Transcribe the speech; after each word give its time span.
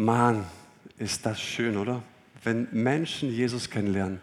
Mann, 0.00 0.46
ist 0.96 1.26
das 1.26 1.42
schön, 1.42 1.76
oder? 1.76 2.02
Wenn 2.42 2.68
Menschen 2.72 3.30
Jesus 3.30 3.68
kennenlernen, 3.68 4.18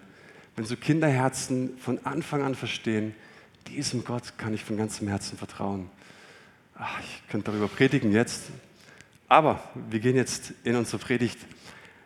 wenn 0.55 0.65
so 0.65 0.75
Kinderherzen 0.75 1.77
von 1.77 2.03
Anfang 2.03 2.41
an 2.41 2.55
verstehen, 2.55 3.13
diesem 3.67 4.03
Gott 4.03 4.39
kann 4.39 4.55
ich 4.55 4.63
von 4.63 4.75
ganzem 4.75 5.07
Herzen 5.07 5.37
vertrauen. 5.37 5.91
Ach, 6.73 6.99
ich 7.01 7.29
könnte 7.29 7.51
darüber 7.51 7.67
predigen 7.67 8.11
jetzt, 8.11 8.45
aber 9.27 9.61
wir 9.91 9.99
gehen 9.99 10.15
jetzt 10.15 10.51
in 10.63 10.75
unsere 10.75 10.97
Predigt. 10.97 11.37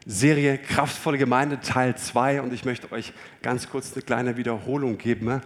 Serie 0.06 0.58
Kraftvolle 0.58 1.18
Gemeinde 1.18 1.62
Teil 1.62 1.96
2 1.96 2.42
und 2.42 2.52
ich 2.52 2.66
möchte 2.66 2.92
euch 2.92 3.14
ganz 3.42 3.70
kurz 3.70 3.94
eine 3.94 4.02
kleine 4.02 4.36
Wiederholung 4.36 4.98
geben. 4.98 5.42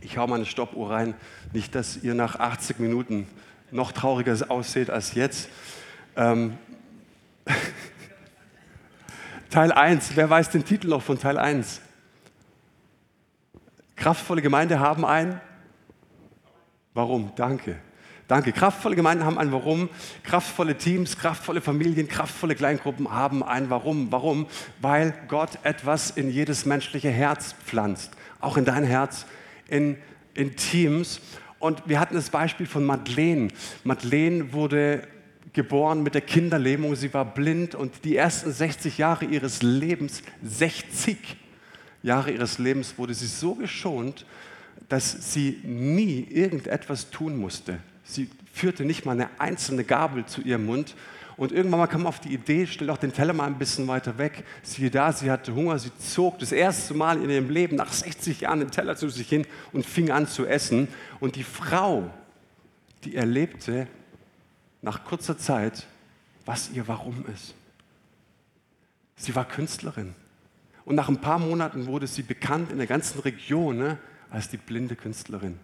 Ich 0.00 0.16
hau 0.16 0.26
meine 0.26 0.46
Stoppuhr 0.46 0.90
rein, 0.90 1.12
nicht, 1.52 1.74
dass 1.74 1.98
ihr 2.02 2.14
nach 2.14 2.36
80 2.36 2.78
Minuten 2.78 3.26
noch 3.70 3.92
trauriger 3.92 4.38
ausseht 4.50 4.88
als 4.88 5.12
jetzt. 5.12 5.50
Ähm 6.16 6.56
Teil 9.50 9.72
1, 9.72 10.14
wer 10.14 10.30
weiß 10.30 10.50
den 10.50 10.64
Titel 10.64 10.86
noch 10.86 11.02
von 11.02 11.18
Teil 11.18 11.36
1? 11.36 11.80
Kraftvolle 13.96 14.42
Gemeinde 14.42 14.78
haben 14.78 15.04
ein 15.04 15.40
Warum? 16.94 17.32
Danke. 17.34 17.76
Danke. 18.28 18.52
Kraftvolle 18.52 18.94
Gemeinden 18.94 19.24
haben 19.24 19.38
ein 19.38 19.50
Warum. 19.50 19.88
Kraftvolle 20.22 20.76
Teams, 20.76 21.18
kraftvolle 21.18 21.60
Familien, 21.60 22.06
kraftvolle 22.06 22.54
Kleingruppen 22.54 23.10
haben 23.10 23.42
ein 23.42 23.70
Warum. 23.70 24.12
Warum? 24.12 24.46
Weil 24.80 25.14
Gott 25.26 25.58
etwas 25.64 26.12
in 26.12 26.30
jedes 26.30 26.64
menschliche 26.64 27.10
Herz 27.10 27.54
pflanzt. 27.64 28.12
Auch 28.40 28.56
in 28.56 28.64
dein 28.64 28.84
Herz, 28.84 29.26
in, 29.66 29.96
in 30.34 30.54
Teams. 30.54 31.20
Und 31.58 31.82
wir 31.86 31.98
hatten 31.98 32.14
das 32.14 32.30
Beispiel 32.30 32.66
von 32.66 32.84
Madeleine. 32.84 33.48
Madeleine 33.82 34.52
wurde 34.52 35.08
geboren 35.52 36.02
mit 36.02 36.14
der 36.14 36.20
Kinderlähmung. 36.20 36.94
Sie 36.94 37.12
war 37.12 37.24
blind 37.24 37.74
und 37.74 38.04
die 38.04 38.16
ersten 38.16 38.52
60 38.52 38.98
Jahre 38.98 39.24
ihres 39.24 39.62
Lebens, 39.62 40.22
60 40.42 41.18
Jahre 42.02 42.30
ihres 42.30 42.58
Lebens, 42.58 42.96
wurde 42.98 43.14
sie 43.14 43.26
so 43.26 43.54
geschont, 43.54 44.24
dass 44.88 45.32
sie 45.32 45.60
nie 45.64 46.26
irgendetwas 46.30 47.10
tun 47.10 47.36
musste. 47.36 47.78
Sie 48.04 48.28
führte 48.52 48.84
nicht 48.84 49.04
mal 49.04 49.12
eine 49.12 49.28
einzelne 49.38 49.84
Gabel 49.84 50.24
zu 50.26 50.40
ihrem 50.42 50.66
Mund. 50.66 50.94
Und 51.36 51.52
irgendwann 51.52 51.80
mal 51.80 51.86
kam 51.86 52.06
auf 52.06 52.20
die 52.20 52.34
Idee, 52.34 52.66
stell 52.66 52.88
doch 52.88 52.98
den 52.98 53.12
Teller 53.12 53.32
mal 53.32 53.46
ein 53.46 53.56
bisschen 53.56 53.88
weiter 53.88 54.18
weg. 54.18 54.44
Siehe 54.62 54.90
da, 54.90 55.10
sie 55.10 55.30
hatte 55.30 55.54
Hunger, 55.54 55.78
sie 55.78 55.90
zog 55.96 56.38
das 56.38 56.52
erste 56.52 56.92
Mal 56.92 57.22
in 57.22 57.30
ihrem 57.30 57.48
Leben 57.48 57.76
nach 57.76 57.92
60 57.92 58.42
Jahren 58.42 58.60
den 58.60 58.70
Teller 58.70 58.94
zu 58.94 59.08
sich 59.08 59.28
hin 59.28 59.46
und 59.72 59.86
fing 59.86 60.10
an 60.10 60.26
zu 60.26 60.44
essen. 60.44 60.88
Und 61.18 61.36
die 61.36 61.44
Frau, 61.44 62.10
die 63.04 63.14
erlebte 63.14 63.86
nach 64.82 65.04
kurzer 65.04 65.38
Zeit, 65.38 65.86
was 66.46 66.70
ihr 66.70 66.88
Warum 66.88 67.24
ist. 67.26 67.54
Sie 69.16 69.34
war 69.34 69.44
Künstlerin. 69.44 70.14
Und 70.84 70.94
nach 70.94 71.08
ein 71.08 71.20
paar 71.20 71.38
Monaten 71.38 71.86
wurde 71.86 72.06
sie 72.06 72.22
bekannt 72.22 72.72
in 72.72 72.78
der 72.78 72.86
ganzen 72.86 73.20
Region 73.20 73.78
ne, 73.78 73.98
als 74.30 74.48
die 74.48 74.56
blinde 74.56 74.96
Künstlerin. 74.96 75.58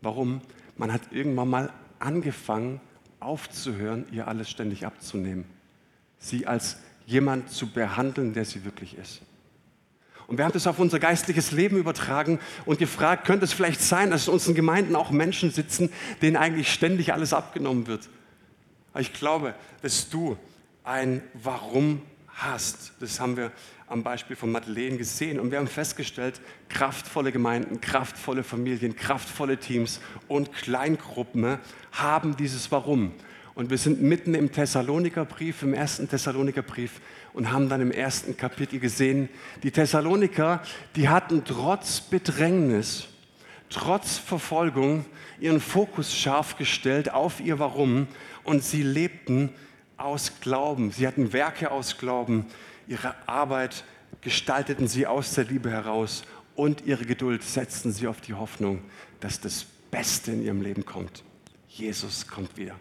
Warum? 0.00 0.40
Man 0.76 0.92
hat 0.92 1.02
irgendwann 1.10 1.48
mal 1.48 1.72
angefangen, 1.98 2.80
aufzuhören, 3.20 4.06
ihr 4.10 4.28
alles 4.28 4.48
ständig 4.48 4.86
abzunehmen. 4.86 5.44
Sie 6.18 6.46
als 6.46 6.78
jemand 7.06 7.50
zu 7.50 7.70
behandeln, 7.70 8.32
der 8.32 8.44
sie 8.44 8.64
wirklich 8.64 8.96
ist. 8.96 9.22
Und 10.26 10.36
wir 10.36 10.44
haben 10.44 10.52
das 10.52 10.66
auf 10.66 10.78
unser 10.78 10.98
geistliches 10.98 11.52
Leben 11.52 11.78
übertragen 11.78 12.38
und 12.66 12.78
gefragt, 12.78 13.26
könnte 13.26 13.46
es 13.46 13.52
vielleicht 13.52 13.80
sein, 13.80 14.10
dass 14.10 14.28
in 14.28 14.34
unseren 14.34 14.54
Gemeinden 14.54 14.94
auch 14.94 15.10
Menschen 15.10 15.50
sitzen, 15.50 15.90
denen 16.20 16.36
eigentlich 16.36 16.70
ständig 16.70 17.14
alles 17.14 17.32
abgenommen 17.32 17.86
wird. 17.86 18.08
Ich 18.96 19.12
glaube, 19.12 19.54
dass 19.82 20.08
du 20.08 20.36
ein 20.84 21.22
Warum 21.34 22.02
hast. 22.28 22.92
Das 23.00 23.20
haben 23.20 23.36
wir 23.36 23.52
am 23.88 24.02
Beispiel 24.02 24.36
von 24.36 24.52
Madeleine 24.52 24.96
gesehen. 24.96 25.40
Und 25.40 25.50
wir 25.50 25.58
haben 25.58 25.66
festgestellt, 25.66 26.40
kraftvolle 26.68 27.32
Gemeinden, 27.32 27.80
kraftvolle 27.80 28.44
Familien, 28.44 28.96
kraftvolle 28.96 29.58
Teams 29.58 30.00
und 30.28 30.52
Kleingruppen 30.52 31.58
haben 31.92 32.36
dieses 32.36 32.70
Warum. 32.70 33.12
Und 33.54 33.70
wir 33.70 33.78
sind 33.78 34.00
mitten 34.00 34.34
im 34.34 34.52
Thessalonikerbrief, 34.52 35.62
im 35.62 35.74
ersten 35.74 36.08
Thessalonikerbrief 36.08 37.00
und 37.32 37.50
haben 37.50 37.68
dann 37.68 37.80
im 37.80 37.90
ersten 37.90 38.36
Kapitel 38.36 38.78
gesehen, 38.78 39.28
die 39.64 39.72
Thessaloniker, 39.72 40.62
die 40.94 41.08
hatten 41.08 41.42
trotz 41.44 42.00
Bedrängnis, 42.00 43.08
trotz 43.70 44.18
Verfolgung 44.18 45.04
ihren 45.40 45.60
Fokus 45.60 46.14
scharf 46.14 46.56
gestellt 46.56 47.12
auf 47.12 47.40
ihr 47.40 47.58
Warum 47.58 48.06
und 48.44 48.64
sie 48.64 48.82
lebten 48.82 49.50
aus 49.96 50.40
Glauben. 50.40 50.90
Sie 50.90 51.06
hatten 51.06 51.32
Werke 51.32 51.70
aus 51.70 51.98
Glauben. 51.98 52.46
Ihre 52.86 53.14
Arbeit 53.26 53.84
gestalteten 54.20 54.88
sie 54.88 55.06
aus 55.06 55.34
der 55.34 55.44
Liebe 55.44 55.70
heraus 55.70 56.22
und 56.54 56.86
ihre 56.86 57.04
Geduld 57.04 57.42
setzten 57.42 57.92
sie 57.92 58.06
auf 58.06 58.20
die 58.20 58.34
Hoffnung, 58.34 58.80
dass 59.20 59.40
das 59.40 59.64
Beste 59.90 60.32
in 60.32 60.44
ihrem 60.44 60.60
Leben 60.60 60.84
kommt. 60.84 61.22
Jesus 61.68 62.26
kommt 62.26 62.56
wieder. 62.56 62.74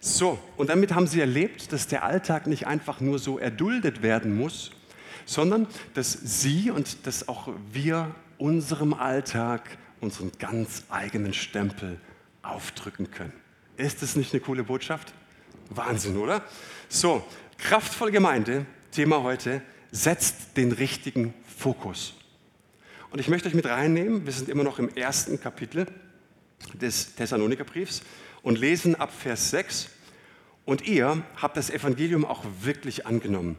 So, 0.00 0.38
und 0.56 0.70
damit 0.70 0.94
haben 0.94 1.06
sie 1.06 1.20
erlebt, 1.20 1.72
dass 1.72 1.88
der 1.88 2.04
Alltag 2.04 2.46
nicht 2.46 2.66
einfach 2.66 3.00
nur 3.00 3.18
so 3.18 3.38
erduldet 3.38 4.02
werden 4.02 4.36
muss, 4.36 4.70
sondern 5.26 5.66
dass 5.94 6.12
sie 6.12 6.70
und 6.70 7.06
dass 7.06 7.28
auch 7.28 7.48
wir 7.72 8.14
unserem 8.38 8.94
Alltag 8.94 9.76
unseren 10.00 10.32
ganz 10.38 10.84
eigenen 10.88 11.34
Stempel 11.34 12.00
aufdrücken 12.42 13.10
können. 13.10 13.32
Ist 13.76 14.02
das 14.02 14.16
nicht 14.16 14.32
eine 14.32 14.40
coole 14.40 14.64
Botschaft? 14.64 15.12
Wahnsinn, 15.70 16.16
oder? 16.16 16.42
So, 16.88 17.24
kraftvolle 17.58 18.12
Gemeinde 18.12 18.66
Thema 18.90 19.22
heute, 19.22 19.62
setzt 19.90 20.56
den 20.56 20.72
richtigen 20.72 21.34
Fokus. 21.56 22.14
Und 23.10 23.20
ich 23.20 23.28
möchte 23.28 23.48
euch 23.48 23.54
mit 23.54 23.66
reinnehmen, 23.66 24.26
wir 24.26 24.32
sind 24.32 24.48
immer 24.48 24.64
noch 24.64 24.78
im 24.78 24.94
ersten 24.94 25.40
Kapitel 25.40 25.86
des 26.74 27.14
Thessalonikerbriefs 27.14 28.02
und 28.42 28.58
lesen 28.58 28.94
ab 28.94 29.12
Vers 29.12 29.50
6. 29.50 29.88
Und 30.64 30.86
ihr 30.86 31.22
habt 31.36 31.56
das 31.56 31.70
Evangelium 31.70 32.24
auch 32.24 32.44
wirklich 32.60 33.06
angenommen, 33.06 33.56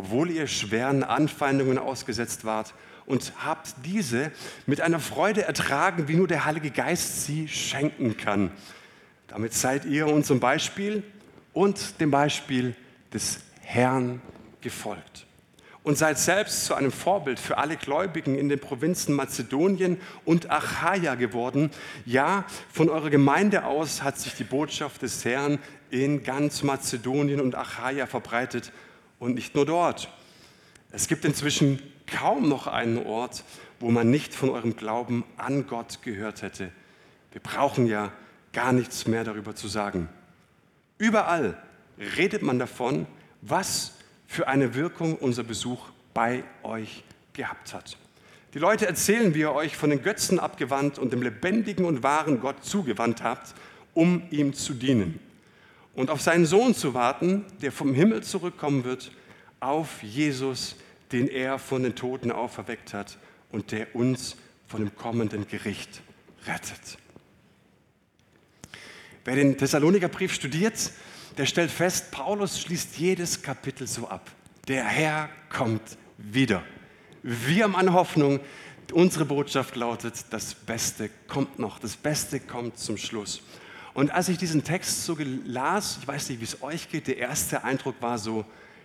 obwohl 0.00 0.30
ihr 0.30 0.46
schweren 0.46 1.04
Anfeindungen 1.04 1.76
ausgesetzt 1.76 2.46
wart 2.46 2.72
und 3.04 3.34
habt 3.44 3.74
diese 3.84 4.32
mit 4.64 4.80
einer 4.80 4.98
Freude 4.98 5.42
ertragen, 5.42 6.08
wie 6.08 6.16
nur 6.16 6.26
der 6.26 6.46
Heilige 6.46 6.70
Geist 6.70 7.26
sie 7.26 7.48
schenken 7.48 8.16
kann. 8.16 8.50
Damit 9.28 9.52
seid 9.52 9.84
ihr 9.84 10.06
unserem 10.06 10.40
Beispiel 10.40 11.02
und 11.52 12.00
dem 12.00 12.10
Beispiel 12.10 12.74
des 13.12 13.40
Herrn 13.60 14.22
gefolgt 14.62 15.26
und 15.82 15.98
seid 15.98 16.18
selbst 16.18 16.64
zu 16.64 16.74
einem 16.74 16.92
Vorbild 16.92 17.38
für 17.38 17.58
alle 17.58 17.76
Gläubigen 17.76 18.36
in 18.36 18.48
den 18.48 18.58
Provinzen 18.58 19.14
Mazedonien 19.14 20.00
und 20.24 20.50
Achaia 20.50 21.14
geworden. 21.14 21.70
Ja, 22.06 22.46
von 22.72 22.88
eurer 22.88 23.10
Gemeinde 23.10 23.66
aus 23.66 24.02
hat 24.02 24.18
sich 24.18 24.34
die 24.34 24.44
Botschaft 24.44 25.02
des 25.02 25.26
Herrn 25.26 25.58
in 25.90 26.22
ganz 26.22 26.62
Mazedonien 26.62 27.42
und 27.42 27.54
Achaia 27.54 28.06
verbreitet 28.06 28.72
und 29.20 29.34
nicht 29.34 29.54
nur 29.54 29.64
dort. 29.64 30.08
Es 30.90 31.06
gibt 31.06 31.24
inzwischen 31.24 31.80
kaum 32.08 32.48
noch 32.48 32.66
einen 32.66 33.06
Ort, 33.06 33.44
wo 33.78 33.92
man 33.92 34.10
nicht 34.10 34.34
von 34.34 34.50
eurem 34.50 34.74
Glauben 34.74 35.24
an 35.36 35.68
Gott 35.68 36.02
gehört 36.02 36.42
hätte. 36.42 36.72
Wir 37.30 37.40
brauchen 37.40 37.86
ja 37.86 38.10
gar 38.52 38.72
nichts 38.72 39.06
mehr 39.06 39.22
darüber 39.22 39.54
zu 39.54 39.68
sagen. 39.68 40.08
Überall 40.98 41.56
redet 42.16 42.42
man 42.42 42.58
davon, 42.58 43.06
was 43.42 43.92
für 44.26 44.48
eine 44.48 44.74
Wirkung 44.74 45.14
unser 45.16 45.44
Besuch 45.44 45.86
bei 46.12 46.42
euch 46.64 47.04
gehabt 47.32 47.72
hat. 47.72 47.96
Die 48.54 48.58
Leute 48.58 48.86
erzählen, 48.86 49.32
wie 49.34 49.40
ihr 49.40 49.52
euch 49.52 49.76
von 49.76 49.90
den 49.90 50.02
Götzen 50.02 50.40
abgewandt 50.40 50.98
und 50.98 51.12
dem 51.12 51.22
lebendigen 51.22 51.84
und 51.84 52.02
wahren 52.02 52.40
Gott 52.40 52.64
zugewandt 52.64 53.22
habt, 53.22 53.54
um 53.94 54.24
ihm 54.30 54.54
zu 54.54 54.74
dienen 54.74 55.20
und 55.94 56.10
auf 56.10 56.20
seinen 56.20 56.46
Sohn 56.46 56.74
zu 56.74 56.94
warten, 56.94 57.44
der 57.62 57.72
vom 57.72 57.94
Himmel 57.94 58.22
zurückkommen 58.22 58.84
wird, 58.84 59.10
auf 59.60 60.02
Jesus, 60.02 60.76
den 61.12 61.28
er 61.28 61.58
von 61.58 61.82
den 61.82 61.94
Toten 61.94 62.32
auferweckt 62.32 62.94
hat 62.94 63.18
und 63.50 63.72
der 63.72 63.94
uns 63.94 64.36
von 64.66 64.80
dem 64.80 64.94
kommenden 64.96 65.46
Gericht 65.48 66.02
rettet. 66.46 66.98
Wer 69.24 69.36
den 69.36 69.58
Thessalonikerbrief 69.58 70.32
studiert, 70.32 70.92
der 71.36 71.46
stellt 71.46 71.70
fest, 71.70 72.10
Paulus 72.10 72.60
schließt 72.60 72.96
jedes 72.96 73.42
Kapitel 73.42 73.86
so 73.86 74.08
ab. 74.08 74.30
Der 74.66 74.84
Herr 74.84 75.28
kommt 75.48 75.82
wieder. 76.16 76.62
Wir 77.22 77.64
haben 77.64 77.76
eine 77.76 77.92
Hoffnung. 77.92 78.40
Unsere 78.92 79.24
Botschaft 79.24 79.76
lautet, 79.76 80.24
das 80.30 80.54
Beste 80.54 81.10
kommt 81.28 81.58
noch, 81.58 81.78
das 81.78 81.96
Beste 81.96 82.40
kommt 82.40 82.78
zum 82.78 82.96
Schluss. 82.96 83.42
Und 83.94 84.10
als 84.10 84.28
ich 84.28 84.38
diesen 84.38 84.64
Text 84.64 85.04
so 85.04 85.16
las, 85.44 85.98
ich 86.00 86.08
weiß 86.08 86.30
nicht, 86.30 86.40
wie 86.40 86.44
es 86.44 86.62
euch 86.62 86.88
geht, 86.90 87.06
der 87.06 87.18
erste 87.18 87.62
Eindruck 87.62 87.96
war 88.00 88.18
so, 88.18 88.44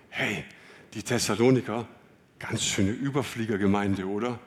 hey, 0.10 0.44
die 0.93 1.03
Thessaloniker, 1.03 1.87
ganz 2.39 2.63
schöne 2.63 2.91
Überfliegergemeinde, 2.91 4.05
oder? 4.05 4.39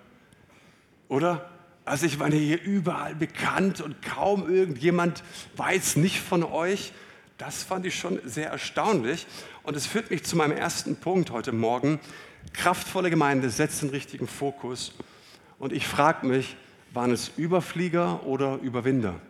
Oder? 1.09 1.51
Also 1.85 2.07
ich 2.07 2.19
meine 2.19 2.37
hier 2.37 2.61
überall 2.63 3.15
bekannt 3.15 3.81
und 3.81 4.03
kaum 4.03 4.49
irgendjemand 4.49 5.23
weiß 5.57 5.97
nicht 5.97 6.21
von 6.21 6.43
euch. 6.43 6.93
Das 7.39 7.63
fand 7.63 7.87
ich 7.87 7.99
schon 7.99 8.21
sehr 8.25 8.51
erstaunlich. 8.51 9.27
Und 9.63 9.77
es 9.77 9.87
führt 9.87 10.11
mich 10.11 10.25
zu 10.25 10.37
meinem 10.37 10.57
ersten 10.57 10.97
Punkt 10.97 11.31
heute 11.31 11.53
Morgen. 11.53 11.99
Kraftvolle 12.53 13.11
Gemeinde 13.11 13.49
setzt 13.49 13.83
den 13.83 13.91
richtigen 13.91 14.29
Fokus. 14.29 14.93
Und 15.59 15.73
ich 15.73 15.87
frage 15.87 16.27
mich, 16.27 16.57
waren 16.93 17.11
es 17.11 17.31
Überflieger 17.37 18.27
oder 18.27 18.57
Überwinder? 18.57 19.21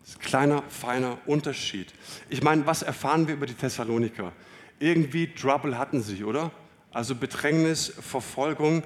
Das 0.00 0.10
ist 0.10 0.16
ein 0.18 0.22
kleiner, 0.22 0.62
feiner 0.68 1.18
Unterschied. 1.26 1.92
Ich 2.28 2.42
meine, 2.42 2.66
was 2.66 2.82
erfahren 2.82 3.26
wir 3.26 3.34
über 3.34 3.46
die 3.46 3.54
Thessaloniker? 3.54 4.32
Irgendwie 4.80 5.32
Trouble 5.32 5.78
hatten 5.78 6.02
sie, 6.02 6.24
oder? 6.24 6.50
Also 6.90 7.14
Bedrängnis, 7.14 7.92
Verfolgung. 8.00 8.82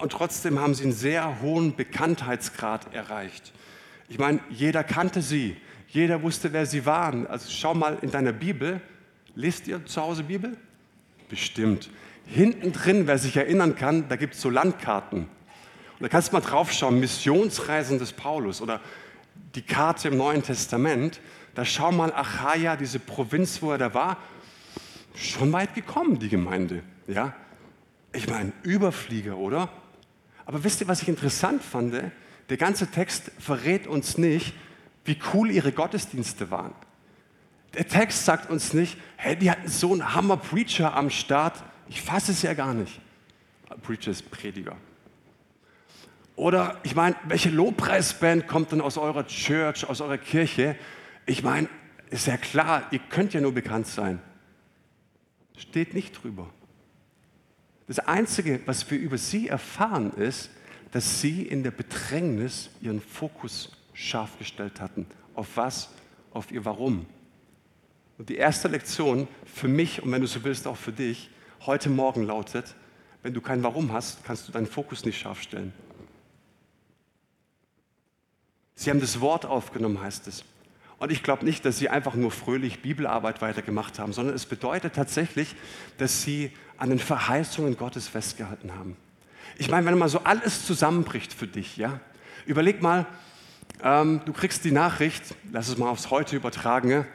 Und 0.00 0.10
trotzdem 0.10 0.58
haben 0.58 0.74
sie 0.74 0.84
einen 0.84 0.92
sehr 0.92 1.40
hohen 1.40 1.76
Bekanntheitsgrad 1.76 2.92
erreicht. 2.92 3.52
Ich 4.08 4.18
meine, 4.18 4.40
jeder 4.50 4.82
kannte 4.82 5.20
sie. 5.22 5.56
Jeder 5.88 6.22
wusste, 6.22 6.52
wer 6.52 6.66
sie 6.66 6.86
waren. 6.86 7.26
Also 7.26 7.50
schau 7.50 7.74
mal 7.74 7.98
in 8.00 8.10
deiner 8.10 8.32
Bibel. 8.32 8.80
Lest 9.34 9.68
ihr 9.68 9.84
zu 9.84 10.00
Hause 10.00 10.24
Bibel? 10.24 10.56
Bestimmt. 11.28 11.90
Hinten 12.24 12.72
drin, 12.72 13.06
wer 13.06 13.18
sich 13.18 13.36
erinnern 13.36 13.76
kann, 13.76 14.08
da 14.08 14.16
gibt 14.16 14.34
es 14.34 14.40
so 14.40 14.48
Landkarten. 14.48 15.20
Und 15.20 16.02
da 16.02 16.08
kannst 16.08 16.32
du 16.32 16.32
mal 16.36 16.40
draufschauen, 16.40 16.98
Missionsreisen 16.98 17.98
des 17.98 18.12
Paulus 18.12 18.60
oder 18.62 18.80
die 19.54 19.62
Karte 19.62 20.08
im 20.08 20.16
Neuen 20.16 20.42
Testament. 20.42 21.20
Da 21.54 21.64
schau 21.64 21.92
mal 21.92 22.12
Achaia, 22.12 22.76
diese 22.76 22.98
Provinz, 22.98 23.60
wo 23.60 23.72
er 23.72 23.78
da 23.78 23.92
war. 23.94 24.16
Schon 25.16 25.52
weit 25.52 25.74
gekommen, 25.74 26.18
die 26.18 26.28
Gemeinde. 26.28 26.82
Ja? 27.08 27.34
Ich 28.12 28.28
meine, 28.28 28.52
Überflieger, 28.62 29.36
oder? 29.38 29.70
Aber 30.44 30.62
wisst 30.62 30.80
ihr, 30.80 30.88
was 30.88 31.02
ich 31.02 31.08
interessant 31.08 31.62
fand? 31.62 31.94
Der 32.48 32.56
ganze 32.56 32.86
Text 32.88 33.32
verrät 33.38 33.86
uns 33.86 34.18
nicht, 34.18 34.54
wie 35.04 35.18
cool 35.32 35.50
ihre 35.50 35.72
Gottesdienste 35.72 36.50
waren. 36.50 36.74
Der 37.74 37.88
Text 37.88 38.24
sagt 38.24 38.50
uns 38.50 38.72
nicht, 38.72 38.98
hey, 39.16 39.36
die 39.36 39.50
hatten 39.50 39.68
so 39.68 39.92
einen 39.92 40.14
Hammer-Preacher 40.14 40.94
am 40.94 41.10
Start. 41.10 41.62
Ich 41.88 42.02
fasse 42.02 42.32
es 42.32 42.42
ja 42.42 42.54
gar 42.54 42.74
nicht. 42.74 43.00
Preacher 43.82 44.10
ist 44.10 44.30
Prediger. 44.30 44.76
Oder 46.36 46.78
ich 46.82 46.94
meine, 46.94 47.16
welche 47.24 47.48
Lobpreisband 47.48 48.46
kommt 48.46 48.72
denn 48.72 48.80
aus 48.80 48.98
eurer 48.98 49.26
Church, 49.26 49.88
aus 49.88 50.00
eurer 50.00 50.18
Kirche? 50.18 50.76
Ich 51.24 51.42
meine, 51.42 51.68
ist 52.10 52.26
ja 52.26 52.36
klar, 52.36 52.84
ihr 52.90 52.98
könnt 52.98 53.32
ja 53.32 53.40
nur 53.40 53.52
bekannt 53.52 53.86
sein. 53.86 54.20
Steht 55.56 55.94
nicht 55.94 56.22
drüber. 56.22 56.48
Das 57.86 57.98
Einzige, 58.00 58.60
was 58.66 58.90
wir 58.90 58.98
über 58.98 59.18
sie 59.18 59.48
erfahren, 59.48 60.12
ist, 60.12 60.50
dass 60.92 61.20
sie 61.20 61.42
in 61.42 61.62
der 61.62 61.70
Bedrängnis 61.70 62.70
ihren 62.80 63.00
Fokus 63.00 63.72
scharf 63.92 64.38
gestellt 64.38 64.80
hatten. 64.80 65.06
Auf 65.34 65.56
was? 65.56 65.90
Auf 66.32 66.50
ihr 66.50 66.64
Warum. 66.64 67.06
Und 68.18 68.28
die 68.28 68.36
erste 68.36 68.68
Lektion 68.68 69.28
für 69.44 69.68
mich 69.68 70.02
und 70.02 70.10
wenn 70.10 70.20
du 70.20 70.26
so 70.26 70.42
willst 70.44 70.66
auch 70.66 70.76
für 70.76 70.92
dich 70.92 71.30
heute 71.64 71.90
Morgen 71.90 72.24
lautet, 72.24 72.74
wenn 73.22 73.34
du 73.34 73.40
kein 73.40 73.62
Warum 73.62 73.92
hast, 73.92 74.24
kannst 74.24 74.48
du 74.48 74.52
deinen 74.52 74.66
Fokus 74.66 75.04
nicht 75.04 75.18
scharf 75.18 75.42
stellen. 75.42 75.72
Sie 78.74 78.90
haben 78.90 79.00
das 79.00 79.20
Wort 79.20 79.46
aufgenommen, 79.46 80.00
heißt 80.00 80.28
es. 80.28 80.44
Und 80.98 81.12
ich 81.12 81.22
glaube 81.22 81.44
nicht, 81.44 81.64
dass 81.64 81.78
sie 81.78 81.88
einfach 81.90 82.14
nur 82.14 82.30
fröhlich 82.30 82.80
Bibelarbeit 82.80 83.42
weitergemacht 83.42 83.98
haben, 83.98 84.12
sondern 84.12 84.34
es 84.34 84.46
bedeutet 84.46 84.94
tatsächlich, 84.94 85.54
dass 85.98 86.22
sie 86.22 86.50
an 86.78 86.90
den 86.90 86.98
Verheißungen 86.98 87.76
Gottes 87.76 88.08
festgehalten 88.08 88.74
haben. 88.74 88.96
Ich 89.58 89.70
meine, 89.70 89.86
wenn 89.86 89.98
mal 89.98 90.08
so 90.08 90.20
alles 90.20 90.66
zusammenbricht 90.66 91.32
für 91.32 91.46
dich, 91.46 91.76
ja, 91.76 92.00
überleg 92.46 92.80
mal, 92.82 93.06
ähm, 93.82 94.22
du 94.24 94.32
kriegst 94.32 94.64
die 94.64 94.72
Nachricht, 94.72 95.22
lass 95.52 95.68
es 95.68 95.76
mal 95.76 95.88
aufs 95.88 96.10
Heute 96.10 96.36
übertragen, 96.36 96.90
ja, 96.90 97.06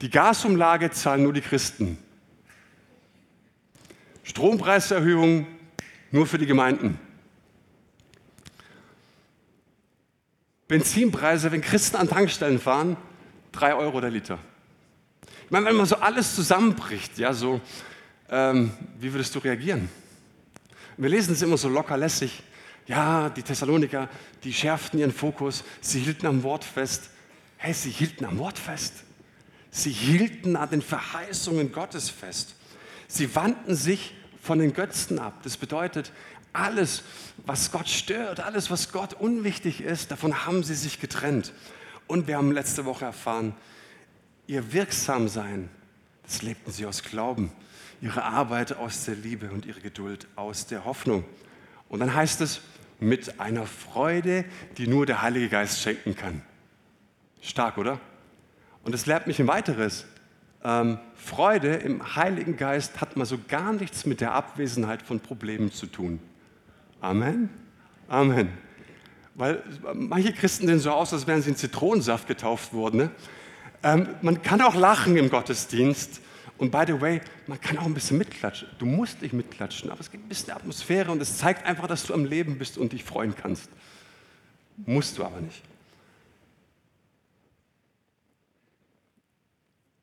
die 0.00 0.10
Gasumlage 0.10 0.90
zahlen 0.90 1.22
nur 1.22 1.32
die 1.32 1.40
Christen. 1.40 1.98
Strompreiserhöhung 4.22 5.46
nur 6.10 6.26
für 6.26 6.38
die 6.38 6.46
Gemeinden. 6.46 6.98
Benzinpreise, 10.68 11.50
wenn 11.50 11.62
Christen 11.62 11.96
an 11.96 12.08
Tankstellen 12.08 12.60
fahren, 12.60 12.96
3 13.58 13.74
Euro 13.74 14.00
der 14.00 14.10
Liter. 14.10 14.38
Ich 15.44 15.50
meine, 15.50 15.66
wenn 15.66 15.74
man 15.74 15.86
so 15.86 15.96
alles 15.96 16.36
zusammenbricht, 16.36 17.18
ja, 17.18 17.32
so, 17.32 17.60
ähm, 18.30 18.70
wie 19.00 19.12
würdest 19.12 19.34
du 19.34 19.40
reagieren? 19.40 19.88
Wir 20.96 21.08
lesen 21.08 21.32
es 21.32 21.42
immer 21.42 21.56
so 21.56 21.68
locker 21.68 21.96
lässig. 21.96 22.44
Ja, 22.86 23.28
die 23.30 23.42
Thessaloniker, 23.42 24.08
die 24.44 24.52
schärften 24.52 25.00
ihren 25.00 25.12
Fokus, 25.12 25.64
sie 25.80 25.98
hielten 25.98 26.26
am 26.26 26.44
Wort 26.44 26.62
fest. 26.62 27.10
Hey, 27.56 27.74
sie 27.74 27.90
hielten 27.90 28.24
am 28.26 28.38
Wort 28.38 28.60
fest. 28.60 29.02
Sie 29.72 29.90
hielten 29.90 30.54
an 30.54 30.70
den 30.70 30.82
Verheißungen 30.82 31.72
Gottes 31.72 32.10
fest. 32.10 32.54
Sie 33.08 33.34
wandten 33.34 33.74
sich 33.74 34.14
von 34.40 34.60
den 34.60 34.72
Götzen 34.72 35.18
ab. 35.18 35.40
Das 35.42 35.56
bedeutet, 35.56 36.12
alles, 36.52 37.02
was 37.44 37.72
Gott 37.72 37.88
stört, 37.88 38.38
alles, 38.38 38.70
was 38.70 38.92
Gott 38.92 39.14
unwichtig 39.14 39.80
ist, 39.80 40.12
davon 40.12 40.46
haben 40.46 40.62
sie 40.62 40.76
sich 40.76 41.00
getrennt. 41.00 41.52
Und 42.08 42.26
wir 42.26 42.38
haben 42.38 42.50
letzte 42.50 42.84
Woche 42.86 43.04
erfahren, 43.04 43.54
ihr 44.48 44.72
Wirksamsein, 44.72 45.68
das 46.24 46.42
lebten 46.42 46.72
sie 46.72 46.86
aus 46.86 47.04
Glauben, 47.04 47.52
ihre 48.00 48.24
Arbeit 48.24 48.76
aus 48.76 49.04
der 49.04 49.14
Liebe 49.14 49.50
und 49.50 49.66
ihre 49.66 49.80
Geduld 49.80 50.26
aus 50.34 50.66
der 50.66 50.84
Hoffnung. 50.84 51.24
Und 51.88 52.00
dann 52.00 52.14
heißt 52.14 52.40
es, 52.40 52.60
mit 52.98 53.38
einer 53.38 53.66
Freude, 53.66 54.44
die 54.76 54.88
nur 54.88 55.06
der 55.06 55.22
Heilige 55.22 55.48
Geist 55.48 55.80
schenken 55.80 56.16
kann. 56.16 56.42
Stark, 57.40 57.78
oder? 57.78 58.00
Und 58.82 58.94
es 58.94 59.06
lehrt 59.06 59.26
mich 59.26 59.38
ein 59.38 59.46
weiteres. 59.46 60.06
Ähm, 60.64 60.98
Freude 61.14 61.74
im 61.74 62.16
Heiligen 62.16 62.56
Geist 62.56 63.00
hat 63.00 63.16
mal 63.16 63.26
so 63.26 63.38
gar 63.46 63.72
nichts 63.72 64.06
mit 64.06 64.20
der 64.20 64.32
Abwesenheit 64.32 65.02
von 65.02 65.20
Problemen 65.20 65.70
zu 65.70 65.86
tun. 65.86 66.18
Amen. 67.00 67.50
Amen. 68.08 68.48
Weil 69.38 69.62
manche 69.94 70.32
Christen 70.32 70.66
sehen 70.66 70.80
so 70.80 70.90
aus, 70.90 71.12
als 71.12 71.28
wären 71.28 71.40
sie 71.42 71.50
in 71.50 71.56
Zitronensaft 71.56 72.26
getauft 72.26 72.72
worden. 72.72 72.96
Ne? 72.96 73.10
Ähm, 73.84 74.08
man 74.20 74.42
kann 74.42 74.60
auch 74.60 74.74
lachen 74.74 75.16
im 75.16 75.30
Gottesdienst. 75.30 76.20
Und 76.58 76.72
by 76.72 76.82
the 76.88 77.00
way, 77.00 77.20
man 77.46 77.60
kann 77.60 77.78
auch 77.78 77.84
ein 77.84 77.94
bisschen 77.94 78.18
mitklatschen. 78.18 78.66
Du 78.80 78.86
musst 78.86 79.22
nicht 79.22 79.32
mitklatschen, 79.32 79.90
aber 79.90 80.00
es 80.00 80.10
gibt 80.10 80.26
ein 80.26 80.28
bisschen 80.28 80.52
Atmosphäre 80.52 81.12
und 81.12 81.22
es 81.22 81.38
zeigt 81.38 81.64
einfach, 81.66 81.86
dass 81.86 82.04
du 82.04 82.14
am 82.14 82.24
Leben 82.24 82.58
bist 82.58 82.78
und 82.78 82.92
dich 82.92 83.04
freuen 83.04 83.36
kannst. 83.36 83.70
Musst 84.84 85.18
du 85.18 85.24
aber 85.24 85.40
nicht. 85.40 85.62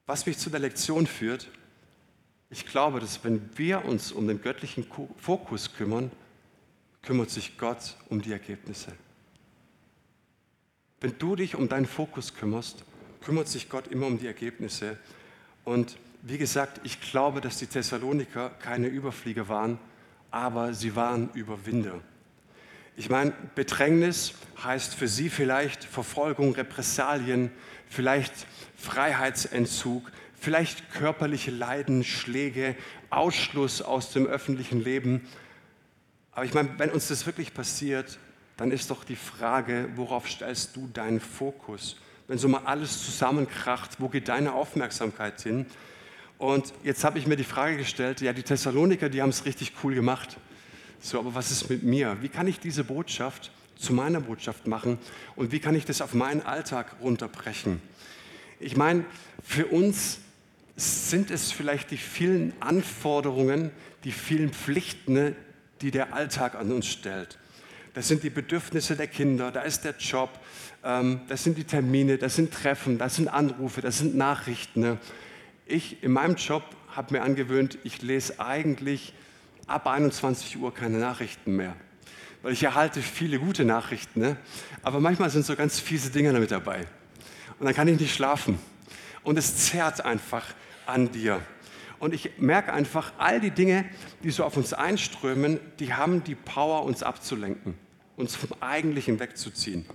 Was 0.06 0.26
mich 0.26 0.38
zu 0.38 0.50
der 0.50 0.62
Lektion 0.62 1.08
führt, 1.08 1.50
ich 2.50 2.66
glaube, 2.66 3.02
dass 3.02 3.22
wenn 3.26 3.50
wir 3.58 3.84
uns 3.84 4.14
um 4.14 4.30
den 4.30 4.42
göttlichen 4.42 4.88
Fokus 5.18 5.74
kümmern, 5.74 6.10
kümmert 7.02 7.32
sich 7.32 7.58
Gott 7.58 7.98
um 8.08 8.22
die 8.22 8.32
Ergebnisse. 8.32 8.94
Wenn 11.02 11.18
du 11.18 11.36
dich 11.36 11.56
um 11.56 11.68
deinen 11.68 11.86
Fokus 11.86 12.34
kümmerst, 12.34 12.84
kümmert 13.24 13.48
sich 13.48 13.70
Gott 13.70 13.88
immer 13.88 14.08
um 14.08 14.18
die 14.18 14.28
Ergebnisse. 14.28 14.98
Und 15.64 15.98
wie 16.22 16.38
gesagt, 16.38 16.82
ich 16.84 17.02
glaube, 17.02 17.42
dass 17.42 17.58
die 17.58 17.68
Thessaloniker 17.68 18.50
keine 18.60 18.88
Überflieger 18.88 19.48
waren, 19.50 19.78
aber 20.32 20.74
sie 20.74 20.96
waren 20.96 21.30
Überwinder. 21.34 22.02
Ich 22.98 23.10
meine, 23.10 23.34
Bedrängnis 23.56 24.34
heißt 24.64 24.96
für 24.96 25.08
sie 25.08 25.30
vielleicht 25.30 25.84
Verfolgung, 25.84 26.56
Repressalien, 26.56 27.52
vielleicht 27.90 28.34
Freiheitsentzug, 28.78 30.12
vielleicht 30.40 30.92
körperliche 30.92 31.52
Leiden, 31.52 32.04
Schläge, 32.04 32.76
Ausschluss 33.10 33.82
aus 33.82 34.14
dem 34.14 34.26
öffentlichen 34.28 34.82
Leben. 34.82 35.28
Aber 36.32 36.46
ich 36.46 36.54
meine, 36.54 36.70
wenn 36.78 36.92
uns 36.92 37.08
das 37.08 37.26
wirklich 37.26 37.54
passiert, 37.54 38.18
dann 38.58 38.72
ist 38.72 38.90
doch 38.90 39.04
die 39.04 39.16
Frage, 39.16 39.90
worauf 39.96 40.30
stellst 40.30 40.76
du 40.76 40.88
deinen 40.94 41.20
Fokus? 41.20 41.98
Wenn 42.28 42.38
so 42.38 42.48
mal 42.48 42.62
alles 42.66 43.04
zusammenkracht, 43.04 44.00
wo 44.00 44.10
geht 44.10 44.30
deine 44.30 44.54
Aufmerksamkeit 44.54 45.42
hin? 45.42 45.66
Und 46.38 46.74
jetzt 46.84 47.04
habe 47.04 47.20
ich 47.20 47.28
mir 47.28 47.36
die 47.36 47.44
Frage 47.44 47.78
gestellt, 47.78 48.22
ja, 48.22 48.34
die 48.34 48.44
Thessaloniker, 48.44 49.10
die 49.10 49.22
haben 49.22 49.30
es 49.30 49.46
richtig 49.46 49.74
cool 49.84 49.96
gemacht. 49.96 50.38
So, 51.00 51.20
aber 51.20 51.36
was 51.36 51.52
ist 51.52 51.70
mit 51.70 51.84
mir? 51.84 52.18
Wie 52.22 52.30
kann 52.30 52.48
ich 52.48 52.60
diese 52.60 52.84
Botschaft 52.84 53.52
zu 53.78 53.94
meiner 53.94 54.22
Botschaft 54.22 54.68
machen 54.68 54.98
und 55.36 55.52
wie 55.52 55.60
kann 55.60 55.76
ich 55.76 55.86
das 55.86 56.02
auf 56.02 56.14
meinen 56.14 56.42
Alltag 56.42 56.96
runterbrechen? 57.02 57.82
Ich 58.60 58.78
meine, 58.78 59.06
für 59.44 59.68
uns 59.68 60.20
sind 60.78 61.30
es 61.30 61.52
vielleicht 61.52 61.92
die 61.92 61.98
vielen 61.98 62.54
Anforderungen, 62.62 63.72
die 64.04 64.12
vielen 64.12 64.52
Pflichten, 64.52 65.36
die 65.82 65.92
der 65.92 66.14
Alltag 66.14 66.56
an 66.56 66.72
uns 66.72 66.88
stellt. 66.88 67.38
Das 67.96 68.10
sind 68.10 68.24
die 68.24 68.30
Bedürfnisse 68.30 68.98
der 68.98 69.08
Kinder, 69.08 69.54
da 69.54 69.62
ist 69.62 69.86
der 69.86 69.96
Job, 69.98 70.30
ähm, 70.84 71.22
das 71.30 71.46
sind 71.46 71.58
die 71.58 71.64
Termine, 71.64 72.18
das 72.18 72.36
sind 72.36 72.54
Treffen, 72.54 72.98
das 72.98 73.16
sind 73.16 73.30
Anrufe, 73.30 73.80
das 73.80 74.00
sind 74.00 74.18
Nachrichten. 74.18 75.00
Ich 75.66 76.04
in 76.04 76.12
meinem 76.12 76.36
Job 76.36 76.64
habe 76.94 77.14
mir 77.14 77.22
angewöhnt, 77.22 77.78
ich 77.86 78.02
lese 78.02 78.42
eigentlich 78.42 79.14
ab 79.66 79.88
21 79.88 80.58
Uhr 80.58 80.74
keine 80.74 80.98
Nachrichten 80.98 81.56
mehr. 81.56 81.74
Weil 82.42 82.52
ich 82.52 82.64
erhalte 82.64 83.02
viele 83.02 83.40
gute 83.40 83.64
Nachrichten, 83.64 84.20
ne? 84.20 84.38
aber 84.84 85.00
manchmal 85.00 85.30
sind 85.30 85.46
so 85.46 85.56
ganz 85.56 85.80
fiese 85.80 86.10
Dinge 86.10 86.34
damit 86.34 86.52
dabei. 86.52 86.86
Und 87.60 87.66
dann 87.66 87.74
kann 87.74 87.88
ich 87.88 87.98
nicht 87.98 88.14
schlafen. 88.14 88.60
und 89.24 89.38
es 89.38 89.56
zerrt 89.68 90.04
einfach 90.04 90.54
an 90.86 91.14
dir. 91.14 91.40
Und 91.98 92.14
ich 92.14 92.38
merke 92.40 92.74
einfach, 92.74 93.14
all 93.18 93.40
die 93.40 93.52
Dinge, 93.52 93.86
die 94.22 94.32
so 94.32 94.44
auf 94.44 94.58
uns 94.58 94.74
einströmen, 94.74 95.62
die 95.80 95.94
haben 95.94 96.26
die 96.26 96.36
Power, 96.36 96.84
uns 96.84 97.02
abzulenken, 97.02 97.74
uns 98.18 98.36
vom 98.36 98.50
Eigentlichen 98.62 99.20
wegzuziehen. 99.20 99.86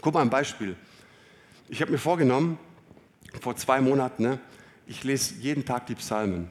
Guck 0.00 0.14
mal 0.14 0.22
ein 0.22 0.30
Beispiel. 0.30 0.76
Ich 1.68 1.80
habe 1.80 1.92
mir 1.92 1.98
vorgenommen, 1.98 2.58
vor 3.40 3.56
zwei 3.56 3.80
Monaten, 3.80 4.22
ne, 4.22 4.38
ich 4.86 5.04
lese 5.04 5.34
jeden 5.40 5.64
Tag 5.64 5.86
die 5.86 5.94
Psalmen. 5.94 6.48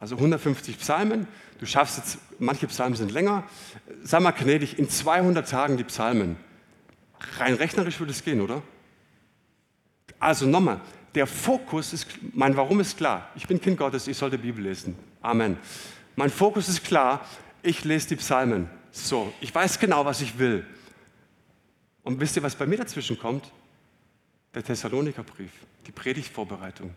Also 0.00 0.16
150 0.16 0.78
Psalmen. 0.78 1.26
Du 1.58 1.66
schaffst 1.66 1.98
jetzt, 1.98 2.18
manche 2.38 2.66
Psalmen 2.68 2.96
sind 2.96 3.10
länger. 3.10 3.44
Sag 4.02 4.22
mal 4.22 4.30
gnädig, 4.30 4.78
in 4.78 4.88
200 4.88 5.48
Tagen 5.48 5.76
die 5.76 5.84
Psalmen. 5.84 6.36
Rein 7.38 7.54
rechnerisch 7.54 7.98
würde 7.98 8.12
es 8.12 8.22
gehen, 8.22 8.40
oder? 8.40 8.62
Also 10.20 10.46
nochmal, 10.46 10.80
der 11.14 11.26
Fokus 11.26 11.92
ist, 11.92 12.06
mein 12.32 12.56
Warum 12.56 12.80
ist 12.80 12.96
klar. 12.96 13.28
Ich 13.34 13.46
bin 13.46 13.60
Kind 13.60 13.76
Gottes, 13.76 14.06
ich 14.06 14.16
sollte 14.16 14.38
Bibel 14.38 14.62
lesen. 14.62 14.96
Amen. 15.20 15.58
Mein 16.16 16.30
Fokus 16.30 16.68
ist 16.68 16.84
klar, 16.84 17.24
ich 17.62 17.84
lese 17.84 18.08
die 18.08 18.16
Psalmen. 18.16 18.70
So, 19.04 19.32
ich 19.40 19.54
weiß 19.54 19.78
genau, 19.78 20.04
was 20.04 20.20
ich 20.20 20.38
will. 20.38 20.66
Und 22.02 22.20
wisst 22.20 22.36
ihr, 22.36 22.42
was 22.42 22.56
bei 22.56 22.66
mir 22.66 22.78
dazwischen 22.78 23.18
kommt? 23.18 23.52
Der 24.54 24.64
Thessalonikerbrief, 24.64 25.52
die 25.86 25.92
Predigtvorbereitung. 25.92 26.92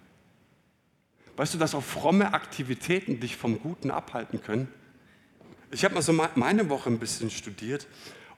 Weißt 1.38 1.54
du, 1.54 1.58
dass 1.58 1.76
auch 1.76 1.84
fromme 1.84 2.34
Aktivitäten 2.34 3.20
dich 3.20 3.38
vom 3.38 3.60
Guten 3.60 3.92
abhalten 3.92 4.42
können? 4.42 4.68
Ich 5.72 5.86
habe 5.86 5.94
mal 5.94 6.02
so 6.02 6.14
meine 6.36 6.70
Woche 6.70 6.90
ein 6.90 7.00
bisschen 7.00 7.30
studiert 7.30 7.88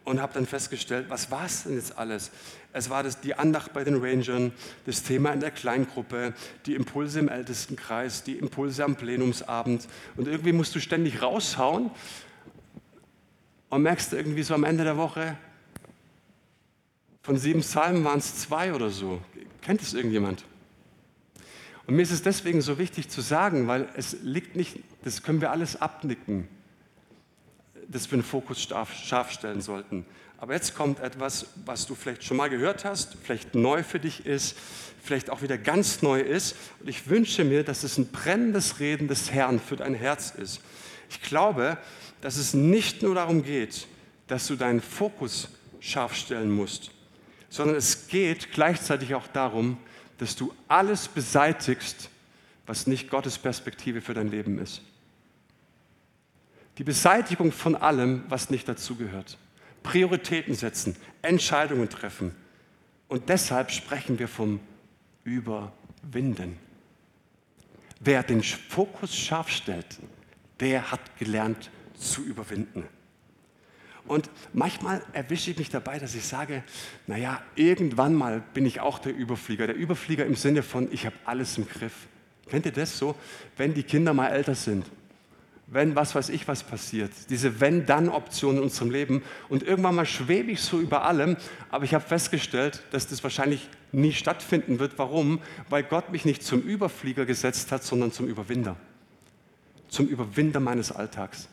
und 0.03 0.22
habe 0.22 0.34
dann 0.34 0.46
festgestellt, 0.46 1.05
was 1.10 1.32
war 1.32 1.46
es 1.46 1.63
denn 1.63 1.75
jetzt 1.75 1.98
alles? 1.98 2.32
Es 2.74 2.89
war 2.89 3.01
das, 3.01 3.22
die 3.22 3.36
Andacht 3.36 3.74
bei 3.74 3.84
den 3.84 3.96
Rangern, 3.96 4.51
das 4.86 5.03
Thema 5.03 5.32
in 5.32 5.39
der 5.39 5.51
Kleingruppe, 5.51 6.34
die 6.65 6.75
Impulse 6.75 7.20
im 7.20 7.29
Ältestenkreis, 7.29 8.24
die 8.24 8.38
Impulse 8.38 8.84
am 8.84 8.96
Plenumsabend. 8.96 9.88
Und 10.15 10.27
irgendwie 10.27 10.51
musst 10.51 10.75
du 10.75 10.79
ständig 10.79 11.22
raushauen 11.22 11.91
und 13.74 13.82
merkst 13.82 14.13
irgendwie 14.13 14.44
so 14.44 14.53
am 14.53 14.63
Ende 14.65 14.84
der 14.84 14.98
Woche, 14.98 15.36
von 17.24 17.38
sieben 17.38 17.62
Psalmen 17.62 18.03
waren 18.03 18.20
es 18.20 18.36
zwei 18.36 18.72
oder 18.72 18.92
so. 18.92 19.20
Kennt 19.62 19.82
es 19.82 19.96
irgendjemand? 19.96 20.44
Und 21.88 21.96
mir 21.96 22.03
ist 22.03 22.12
es 22.12 22.22
deswegen 22.22 22.62
so 22.62 22.77
wichtig 22.77 23.10
zu 23.10 23.22
sagen, 23.22 23.68
weil 23.68 23.89
es 23.96 24.18
liegt 24.22 24.56
nicht, 24.56 24.77
das 25.03 25.24
können 25.24 25.42
wir 25.42 25.50
alles 25.50 25.82
abnicken, 25.82 26.48
dass 27.88 28.12
wir 28.12 28.20
den 28.20 28.24
Fokus 28.24 28.62
scharf 28.62 29.32
stellen 29.32 29.62
sollten. 29.62 30.06
Aber 30.38 30.53
jetzt 30.53 30.75
kommt 30.75 31.00
etwas, 31.00 31.48
was 31.65 31.88
du 31.88 31.96
vielleicht 31.96 32.24
schon 32.24 32.38
mal 32.38 32.51
gehört 32.51 32.86
hast, 32.86 33.18
vielleicht 33.24 33.56
neu 33.56 33.82
für 33.82 34.00
dich 34.00 34.27
ist, 34.27 34.56
vielleicht 35.01 35.32
auch 35.32 35.42
wieder 35.42 35.58
ganz 35.58 36.03
neu 36.03 36.20
ist. 36.20 36.56
Und 36.80 36.89
ich 36.89 37.10
wünsche 37.10 37.44
mir, 37.44 37.63
dass 37.63 37.84
es 37.84 37.98
ein 37.98 38.12
brennendes 38.12 38.80
Reden 38.80 39.08
des 39.08 39.32
Herrn 39.32 39.60
für 39.60 39.77
dein 39.77 39.96
Herz 39.96 40.32
ist. 40.38 40.62
Ich 41.10 41.22
glaube, 41.24 41.80
dass 42.24 42.38
es 42.38 42.53
nicht 42.53 43.01
nur 43.01 43.15
darum 43.15 43.44
geht, 43.44 43.86
dass 44.27 44.48
du 44.48 44.56
deinen 44.56 44.80
Fokus 44.80 45.50
scharf 45.82 46.15
stellen 46.15 46.50
musst, 46.50 46.92
sondern 47.50 47.75
es 47.75 48.08
geht 48.08 48.53
gleichzeitig 48.53 49.13
auch 49.13 49.27
darum, 49.27 49.77
dass 50.20 50.38
du 50.38 50.53
alles 50.70 51.10
beseitigst, 51.10 52.10
was 52.65 52.88
nicht 52.88 53.10
Gottes 53.10 53.38
Perspektive 53.38 54.00
für 54.00 54.13
dein 54.13 54.30
Leben 54.30 54.58
ist. 54.58 54.82
Die 56.77 56.86
Beseitigung 56.86 57.51
von 57.51 57.75
allem, 57.75 58.24
was 58.30 58.50
nicht 58.50 58.70
dazugehört. 58.70 59.38
Prioritäten 59.84 60.56
setzen, 60.56 60.96
Entscheidungen 61.22 61.89
treffen. 61.89 62.34
Und 63.10 63.27
deshalb 63.27 63.70
sprechen 63.70 64.18
wir 64.18 64.30
vom 64.30 64.62
Überwinden. 65.25 66.58
Wer 68.00 68.24
den 68.24 68.42
Fokus 68.42 69.13
scharf 69.13 69.50
stellt, 69.50 70.00
der 70.62 70.89
hat 70.89 71.18
gelernt 71.20 71.70
zu 71.96 72.24
überwinden. 72.24 72.84
Und 74.06 74.30
manchmal 74.52 75.02
erwische 75.14 75.52
ich 75.52 75.58
mich 75.58 75.70
dabei, 75.70 75.98
dass 75.98 76.14
ich 76.14 76.26
sage, 76.26 76.64
naja, 77.08 77.42
irgendwann 77.56 78.14
mal 78.14 78.44
bin 78.54 78.66
ich 78.66 78.82
auch 78.82 79.00
der 79.00 79.16
Überflieger. 79.16 79.68
Der 79.68 79.76
Überflieger 79.76 80.26
im 80.26 80.36
Sinne 80.36 80.62
von, 80.62 80.92
ich 80.92 81.06
habe 81.06 81.16
alles 81.26 81.58
im 81.58 81.68
Griff. 81.68 82.08
Kennt 82.50 82.66
ihr 82.66 82.74
das 82.74 82.98
so? 82.98 83.16
Wenn 83.56 83.74
die 83.74 83.84
Kinder 83.84 84.14
mal 84.14 84.28
älter 84.28 84.56
sind, 84.56 84.86
wenn 85.68 85.96
was 85.96 86.14
weiß 86.14 86.30
ich 86.30 86.48
was 86.50 86.64
passiert, 86.64 87.12
diese 87.30 87.62
Wenn-Dann-Option 87.62 88.58
in 88.58 88.64
unserem 88.64 88.92
Leben 88.92 89.24
und 89.48 89.64
irgendwann 89.64 89.96
mal 89.96 90.06
schwebe 90.06 90.52
ich 90.52 90.62
so 90.62 90.80
über 90.80 91.06
allem, 91.06 91.38
aber 91.72 91.86
ich 91.86 91.94
habe 91.94 92.06
festgestellt, 92.06 92.84
dass 92.92 93.08
das 93.08 93.24
wahrscheinlich 93.24 93.70
nie 93.94 94.12
stattfinden 94.12 94.80
wird. 94.80 95.00
Warum? 95.00 95.40
Weil 95.70 95.84
Gott 95.84 96.12
mich 96.12 96.26
nicht 96.26 96.44
zum 96.44 96.62
Überflieger 96.62 97.26
gesetzt 97.26 97.72
hat, 97.72 97.84
sondern 97.84 98.12
zum 98.12 98.28
Überwinder. 98.28 98.76
Zum 99.88 100.08
Überwinder 100.08 100.60
meines 100.60 100.92
Alltags 100.92 101.48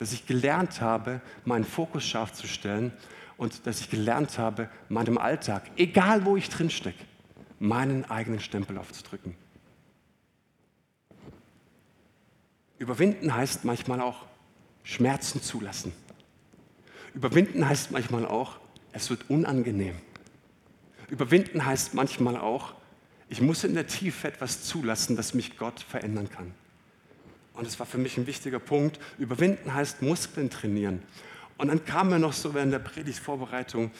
dass 0.00 0.14
ich 0.14 0.26
gelernt 0.26 0.80
habe, 0.80 1.20
meinen 1.44 1.64
Fokus 1.64 2.04
scharf 2.04 2.32
zu 2.32 2.46
stellen 2.46 2.90
und 3.36 3.66
dass 3.66 3.80
ich 3.80 3.90
gelernt 3.90 4.38
habe, 4.38 4.70
meinem 4.88 5.18
Alltag, 5.18 5.70
egal 5.76 6.24
wo 6.24 6.38
ich 6.38 6.48
drin 6.48 6.70
stecke, 6.70 7.04
meinen 7.58 8.06
eigenen 8.06 8.40
Stempel 8.40 8.78
aufzudrücken. 8.78 9.36
Überwinden 12.78 13.34
heißt 13.34 13.66
manchmal 13.66 14.00
auch 14.00 14.24
Schmerzen 14.84 15.42
zulassen. 15.42 15.92
Überwinden 17.12 17.68
heißt 17.68 17.90
manchmal 17.90 18.24
auch, 18.24 18.58
es 18.92 19.10
wird 19.10 19.28
unangenehm. 19.28 19.96
Überwinden 21.10 21.66
heißt 21.66 21.92
manchmal 21.92 22.38
auch, 22.38 22.72
ich 23.28 23.42
muss 23.42 23.64
in 23.64 23.74
der 23.74 23.86
Tiefe 23.86 24.28
etwas 24.28 24.64
zulassen, 24.64 25.14
das 25.14 25.34
mich 25.34 25.58
Gott 25.58 25.80
verändern 25.80 26.30
kann. 26.30 26.54
Und 27.60 27.66
das 27.66 27.78
war 27.78 27.84
für 27.84 27.98
mich 27.98 28.16
ein 28.16 28.26
wichtiger 28.26 28.58
Punkt. 28.58 28.98
Überwinden 29.18 29.74
heißt 29.74 30.00
Muskeln 30.00 30.48
trainieren. 30.48 31.02
Und 31.58 31.68
dann 31.68 31.84
kam 31.84 32.08
mir 32.08 32.18
noch 32.18 32.32
so 32.32 32.54
während 32.54 32.72
der 32.72 32.78
Predigtvorbereitung 32.78 33.90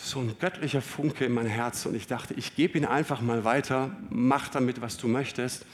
so 0.00 0.20
ein 0.20 0.38
göttlicher 0.38 0.80
Funke 0.80 1.24
in 1.24 1.32
mein 1.32 1.48
Herz 1.48 1.86
und 1.86 1.96
ich 1.96 2.06
dachte, 2.06 2.32
ich 2.34 2.54
gebe 2.54 2.78
ihn 2.78 2.84
einfach 2.84 3.20
mal 3.20 3.42
weiter, 3.42 3.96
mach 4.10 4.46
damit, 4.46 4.80
was 4.80 4.96
du 4.96 5.08
möchtest. 5.08 5.66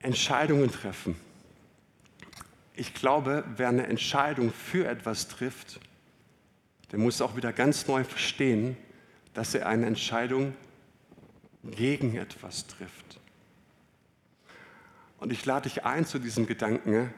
Entscheidungen 0.00 0.72
treffen. 0.72 1.14
Ich 2.74 2.94
glaube, 2.94 3.44
wer 3.56 3.68
eine 3.68 3.86
Entscheidung 3.86 4.52
für 4.52 4.88
etwas 4.88 5.28
trifft, 5.28 5.78
der 6.90 6.98
muss 6.98 7.20
auch 7.20 7.36
wieder 7.36 7.52
ganz 7.52 7.86
neu 7.86 8.02
verstehen, 8.02 8.76
dass 9.34 9.54
er 9.54 9.68
eine 9.68 9.86
Entscheidung 9.86 10.52
gegen 11.64 12.16
etwas 12.16 12.66
trifft. 12.66 13.20
Und 15.18 15.32
ich 15.32 15.44
lade 15.44 15.68
dich 15.68 15.84
ein 15.84 16.06
zu 16.06 16.18
diesem 16.18 16.46
Gedanken, 16.46 17.12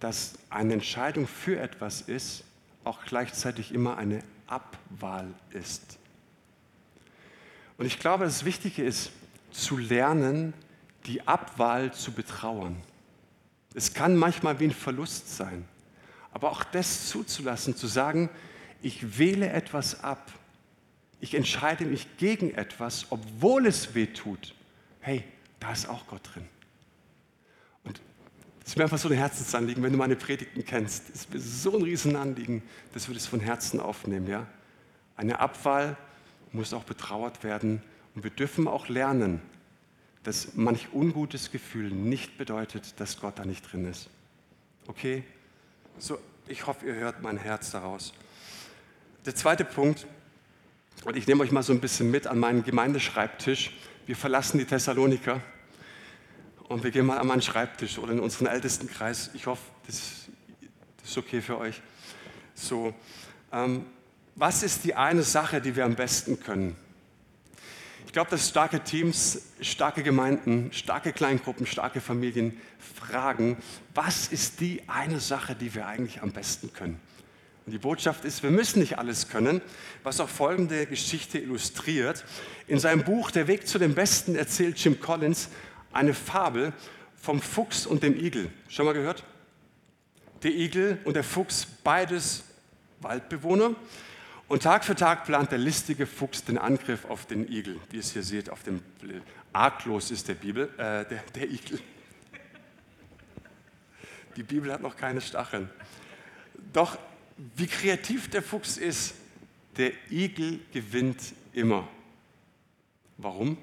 dass 0.00 0.34
eine 0.50 0.74
Entscheidung 0.74 1.26
für 1.26 1.58
etwas 1.60 2.02
ist, 2.02 2.44
auch 2.84 3.04
gleichzeitig 3.04 3.72
immer 3.72 3.96
eine 3.96 4.22
Abwahl 4.46 5.28
ist. 5.50 5.98
Und 7.78 7.86
ich 7.86 7.98
glaube, 7.98 8.24
das 8.24 8.44
Wichtige 8.44 8.84
ist, 8.84 9.10
zu 9.50 9.76
lernen, 9.76 10.54
die 11.06 11.26
Abwahl 11.26 11.92
zu 11.92 12.12
betrauern. 12.12 12.76
Es 13.74 13.92
kann 13.92 14.16
manchmal 14.16 14.58
wie 14.60 14.64
ein 14.64 14.72
Verlust 14.72 15.36
sein, 15.36 15.66
aber 16.32 16.50
auch 16.50 16.64
das 16.64 17.08
zuzulassen, 17.08 17.76
zu 17.76 17.86
sagen, 17.86 18.30
ich 18.82 19.18
wähle 19.18 19.50
etwas 19.50 20.02
ab 20.02 20.32
ich 21.20 21.34
entscheide 21.34 21.84
mich 21.84 22.16
gegen 22.18 22.52
etwas, 22.54 23.06
obwohl 23.10 23.66
es 23.66 23.94
weh 23.94 24.06
tut. 24.06 24.54
Hey, 25.00 25.24
da 25.60 25.72
ist 25.72 25.88
auch 25.88 26.06
Gott 26.06 26.20
drin. 26.34 26.46
Und 27.84 28.00
es 28.62 28.68
ist 28.68 28.76
mir 28.76 28.84
einfach 28.84 28.98
so 28.98 29.08
ein 29.08 29.14
Herzensanliegen, 29.14 29.82
wenn 29.82 29.92
du 29.92 29.98
meine 29.98 30.16
Predigten 30.16 30.64
kennst. 30.64 31.08
Es 31.10 31.22
ist 31.22 31.32
mir 31.32 31.40
so 31.40 31.76
ein 31.76 31.82
Riesenanliegen, 31.82 32.62
dass 32.92 33.08
wir 33.08 33.14
das 33.14 33.26
von 33.26 33.40
Herzen 33.40 33.80
aufnehmen. 33.80 34.26
Ja? 34.28 34.46
Eine 35.16 35.40
Abwahl 35.40 35.96
muss 36.52 36.74
auch 36.74 36.84
betrauert 36.84 37.44
werden. 37.44 37.82
Und 38.14 38.24
wir 38.24 38.30
dürfen 38.30 38.68
auch 38.68 38.88
lernen, 38.88 39.40
dass 40.22 40.54
manch 40.54 40.92
ungutes 40.92 41.50
Gefühl 41.52 41.90
nicht 41.90 42.36
bedeutet, 42.36 42.98
dass 43.00 43.20
Gott 43.20 43.38
da 43.38 43.44
nicht 43.44 43.72
drin 43.72 43.86
ist. 43.86 44.10
Okay? 44.86 45.22
So, 45.98 46.18
ich 46.48 46.66
hoffe, 46.66 46.86
ihr 46.86 46.94
hört 46.94 47.22
mein 47.22 47.36
Herz 47.38 47.70
daraus. 47.70 48.12
Der 49.24 49.34
zweite 49.34 49.64
Punkt, 49.64 50.06
und 51.04 51.16
ich 51.16 51.26
nehme 51.26 51.42
euch 51.42 51.52
mal 51.52 51.62
so 51.62 51.72
ein 51.72 51.80
bisschen 51.80 52.10
mit 52.10 52.26
an 52.26 52.38
meinen 52.38 52.64
Gemeindeschreibtisch. 52.64 53.72
Wir 54.06 54.16
verlassen 54.16 54.58
die 54.58 54.64
Thessaloniker 54.64 55.40
und 56.68 56.82
wir 56.82 56.90
gehen 56.90 57.06
mal 57.06 57.18
an 57.18 57.26
meinen 57.26 57.42
Schreibtisch 57.42 57.98
oder 57.98 58.12
in 58.12 58.20
unseren 58.20 58.46
Ältestenkreis. 58.46 59.30
Ich 59.34 59.46
hoffe, 59.46 59.62
das, 59.86 60.26
das 61.00 61.10
ist 61.10 61.18
okay 61.18 61.40
für 61.40 61.58
euch. 61.58 61.80
So, 62.54 62.94
ähm, 63.52 63.86
was 64.34 64.62
ist 64.62 64.84
die 64.84 64.94
eine 64.94 65.22
Sache, 65.22 65.60
die 65.60 65.76
wir 65.76 65.84
am 65.84 65.94
besten 65.94 66.40
können? 66.40 66.76
Ich 68.06 68.12
glaube, 68.12 68.30
dass 68.30 68.48
starke 68.48 68.82
Teams, 68.82 69.42
starke 69.60 70.02
Gemeinden, 70.02 70.72
starke 70.72 71.12
Kleingruppen, 71.12 71.66
starke 71.66 72.00
Familien 72.00 72.58
fragen, 72.78 73.58
was 73.94 74.28
ist 74.28 74.60
die 74.60 74.82
eine 74.88 75.20
Sache, 75.20 75.54
die 75.54 75.74
wir 75.74 75.86
eigentlich 75.86 76.22
am 76.22 76.32
besten 76.32 76.72
können? 76.72 77.00
Und 77.66 77.72
die 77.72 77.78
Botschaft 77.78 78.24
ist, 78.24 78.44
wir 78.44 78.52
müssen 78.52 78.78
nicht 78.78 78.96
alles 78.96 79.28
können, 79.28 79.60
was 80.04 80.20
auch 80.20 80.28
folgende 80.28 80.86
Geschichte 80.86 81.40
illustriert. 81.40 82.24
In 82.68 82.78
seinem 82.78 83.02
Buch 83.02 83.32
Der 83.32 83.48
Weg 83.48 83.66
zu 83.66 83.80
dem 83.80 83.94
Besten 83.94 84.36
erzählt 84.36 84.78
Jim 84.78 85.00
Collins 85.00 85.48
eine 85.92 86.14
Fabel 86.14 86.72
vom 87.16 87.42
Fuchs 87.42 87.84
und 87.84 88.04
dem 88.04 88.16
Igel. 88.16 88.52
Schon 88.68 88.86
mal 88.86 88.94
gehört? 88.94 89.24
Der 90.44 90.52
Igel 90.52 90.98
und 91.02 91.14
der 91.14 91.24
Fuchs, 91.24 91.66
beides 91.82 92.44
Waldbewohner. 93.00 93.74
Und 94.46 94.62
Tag 94.62 94.84
für 94.84 94.94
Tag 94.94 95.24
plant 95.24 95.50
der 95.50 95.58
listige 95.58 96.06
Fuchs 96.06 96.44
den 96.44 96.58
Angriff 96.58 97.04
auf 97.06 97.26
den 97.26 97.50
Igel. 97.50 97.80
Wie 97.90 97.96
ihr 97.96 98.00
es 98.00 98.12
hier 98.12 98.22
seht, 98.22 98.48
auf 98.48 98.62
dem 98.62 98.80
Arglos 99.52 100.12
ist 100.12 100.28
der, 100.28 100.34
Bibel, 100.34 100.68
äh, 100.76 101.04
der, 101.04 101.24
der 101.34 101.50
Igel. 101.50 101.80
Die 104.36 104.44
Bibel 104.44 104.72
hat 104.72 104.82
noch 104.82 104.96
keine 104.96 105.20
Stacheln. 105.20 105.68
Doch 106.72 106.96
wie 107.36 107.66
kreativ 107.66 108.30
der 108.30 108.42
Fuchs 108.42 108.76
ist, 108.76 109.14
der 109.76 109.92
Igel 110.10 110.60
gewinnt 110.72 111.20
immer. 111.52 111.86
Warum? 113.18 113.58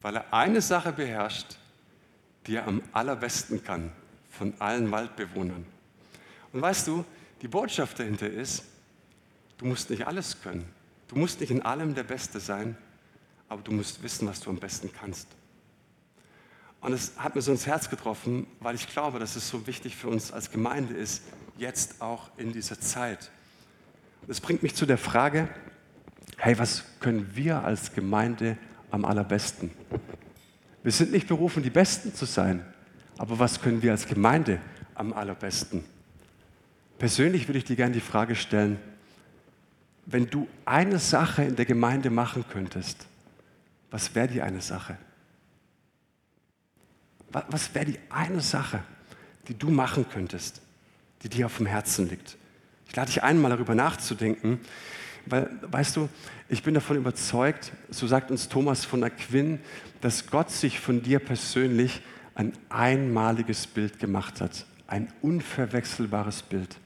Weil 0.00 0.16
er 0.16 0.32
eine 0.32 0.60
Sache 0.60 0.92
beherrscht, 0.92 1.56
die 2.46 2.56
er 2.56 2.66
am 2.66 2.82
allerbesten 2.92 3.62
kann 3.62 3.92
von 4.30 4.54
allen 4.60 4.90
Waldbewohnern. 4.90 5.66
Und 6.52 6.62
weißt 6.62 6.86
du, 6.86 7.04
die 7.42 7.48
Botschaft 7.48 7.98
dahinter 7.98 8.28
ist, 8.28 8.64
du 9.58 9.66
musst 9.66 9.90
nicht 9.90 10.06
alles 10.06 10.40
können. 10.40 10.68
Du 11.08 11.16
musst 11.16 11.40
nicht 11.40 11.50
in 11.50 11.62
allem 11.62 11.94
der 11.94 12.04
Beste 12.04 12.40
sein, 12.40 12.76
aber 13.48 13.62
du 13.62 13.72
musst 13.72 14.02
wissen, 14.02 14.28
was 14.28 14.40
du 14.40 14.50
am 14.50 14.58
besten 14.58 14.90
kannst. 14.92 15.28
Und 16.80 16.92
es 16.92 17.12
hat 17.16 17.34
mir 17.34 17.42
so 17.42 17.50
ins 17.50 17.66
Herz 17.66 17.90
getroffen, 17.90 18.46
weil 18.60 18.74
ich 18.74 18.88
glaube, 18.88 19.18
dass 19.18 19.36
es 19.36 19.48
so 19.48 19.66
wichtig 19.66 19.96
für 19.96 20.08
uns 20.08 20.32
als 20.32 20.50
Gemeinde 20.50 20.94
ist, 20.94 21.22
jetzt 21.56 22.00
auch 22.00 22.30
in 22.36 22.52
dieser 22.52 22.80
Zeit. 22.80 23.30
Das 24.26 24.40
bringt 24.40 24.62
mich 24.62 24.74
zu 24.74 24.86
der 24.86 24.98
Frage, 24.98 25.48
hey, 26.36 26.58
was 26.58 26.84
können 27.00 27.30
wir 27.34 27.64
als 27.64 27.92
Gemeinde 27.92 28.56
am 28.90 29.04
allerbesten? 29.04 29.70
Wir 30.82 30.92
sind 30.92 31.10
nicht 31.10 31.26
berufen, 31.26 31.62
die 31.62 31.70
Besten 31.70 32.14
zu 32.14 32.24
sein, 32.24 32.64
aber 33.16 33.38
was 33.38 33.60
können 33.60 33.82
wir 33.82 33.90
als 33.90 34.06
Gemeinde 34.06 34.60
am 34.94 35.12
allerbesten? 35.12 35.84
Persönlich 36.98 37.48
würde 37.48 37.58
ich 37.58 37.64
dir 37.64 37.76
gerne 37.76 37.94
die 37.94 38.00
Frage 38.00 38.34
stellen, 38.36 38.78
wenn 40.06 40.30
du 40.30 40.48
eine 40.64 40.98
Sache 40.98 41.44
in 41.44 41.56
der 41.56 41.66
Gemeinde 41.66 42.10
machen 42.10 42.44
könntest, 42.48 43.06
was 43.90 44.14
wäre 44.14 44.28
die 44.28 44.42
eine 44.42 44.60
Sache? 44.60 44.96
Was 47.30 47.74
wäre 47.74 47.86
die 47.86 47.98
eine 48.10 48.40
Sache, 48.40 48.82
die 49.48 49.54
du 49.54 49.70
machen 49.70 50.06
könntest, 50.10 50.62
die 51.22 51.28
dir 51.28 51.46
auf 51.46 51.56
dem 51.58 51.66
Herzen 51.66 52.08
liegt? 52.08 52.36
Ich 52.88 52.96
lade 52.96 53.10
dich 53.10 53.22
einmal 53.22 53.50
darüber 53.50 53.74
nachzudenken, 53.74 54.60
weil, 55.26 55.50
weißt 55.62 55.96
du, 55.96 56.08
ich 56.48 56.62
bin 56.62 56.74
davon 56.74 56.96
überzeugt, 56.96 57.72
so 57.90 58.06
sagt 58.06 58.30
uns 58.30 58.48
Thomas 58.48 58.84
von 58.84 59.04
Aquin, 59.04 59.60
dass 60.00 60.26
Gott 60.28 60.50
sich 60.50 60.80
von 60.80 61.02
dir 61.02 61.18
persönlich 61.18 62.00
ein 62.34 62.52
einmaliges 62.70 63.66
Bild 63.66 63.98
gemacht 63.98 64.40
hat, 64.40 64.64
ein 64.86 65.12
unverwechselbares 65.20 66.42
Bild. 66.42 66.78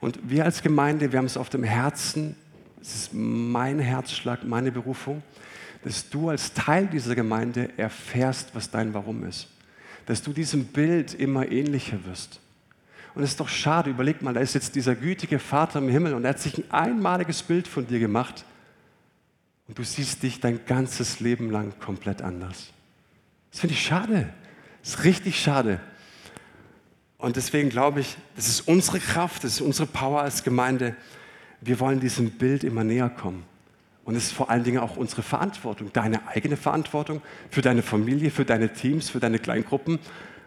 Und 0.00 0.18
wir 0.28 0.44
als 0.44 0.62
Gemeinde, 0.62 1.10
wir 1.10 1.18
haben 1.18 1.26
es 1.26 1.36
auf 1.36 1.48
dem 1.48 1.64
Herzen, 1.64 2.36
es 2.80 2.94
ist 2.94 3.14
mein 3.14 3.80
Herzschlag, 3.80 4.44
meine 4.44 4.70
Berufung, 4.70 5.22
dass 5.86 6.10
du 6.10 6.30
als 6.30 6.52
Teil 6.52 6.88
dieser 6.88 7.14
Gemeinde 7.14 7.70
erfährst, 7.78 8.56
was 8.56 8.72
dein 8.72 8.92
Warum 8.92 9.22
ist. 9.22 9.46
Dass 10.06 10.20
du 10.20 10.32
diesem 10.32 10.64
Bild 10.64 11.14
immer 11.14 11.48
ähnlicher 11.48 12.04
wirst. 12.06 12.40
Und 13.14 13.22
es 13.22 13.30
ist 13.30 13.38
doch 13.38 13.48
schade, 13.48 13.90
überleg 13.90 14.20
mal, 14.20 14.34
da 14.34 14.40
ist 14.40 14.54
jetzt 14.54 14.74
dieser 14.74 14.96
gütige 14.96 15.38
Vater 15.38 15.78
im 15.78 15.88
Himmel 15.88 16.14
und 16.14 16.24
er 16.24 16.30
hat 16.30 16.40
sich 16.40 16.58
ein 16.58 16.68
einmaliges 16.72 17.40
Bild 17.40 17.68
von 17.68 17.86
dir 17.86 18.00
gemacht 18.00 18.44
und 19.68 19.78
du 19.78 19.84
siehst 19.84 20.24
dich 20.24 20.40
dein 20.40 20.66
ganzes 20.66 21.20
Leben 21.20 21.52
lang 21.52 21.72
komplett 21.78 22.20
anders. 22.20 22.72
Das 23.52 23.60
finde 23.60 23.74
ich 23.74 23.86
schade. 23.86 24.28
Das 24.82 24.94
ist 24.94 25.04
richtig 25.04 25.40
schade. 25.40 25.78
Und 27.16 27.36
deswegen 27.36 27.68
glaube 27.68 28.00
ich, 28.00 28.16
das 28.34 28.48
ist 28.48 28.62
unsere 28.62 28.98
Kraft, 28.98 29.44
das 29.44 29.52
ist 29.52 29.60
unsere 29.60 29.86
Power 29.86 30.22
als 30.22 30.42
Gemeinde. 30.42 30.96
Wir 31.60 31.78
wollen 31.78 32.00
diesem 32.00 32.32
Bild 32.32 32.64
immer 32.64 32.82
näher 32.82 33.08
kommen. 33.08 33.44
Und 34.06 34.14
es 34.14 34.26
ist 34.26 34.32
vor 34.34 34.50
allen 34.50 34.62
Dingen 34.62 34.78
auch 34.78 34.96
unsere 34.96 35.24
Verantwortung, 35.24 35.92
deine 35.92 36.28
eigene 36.28 36.56
Verantwortung 36.56 37.20
für 37.50 37.60
deine 37.60 37.82
Familie, 37.82 38.30
für 38.30 38.44
deine 38.44 38.72
Teams, 38.72 39.10
für 39.10 39.18
deine 39.18 39.40
Kleingruppen, 39.40 39.98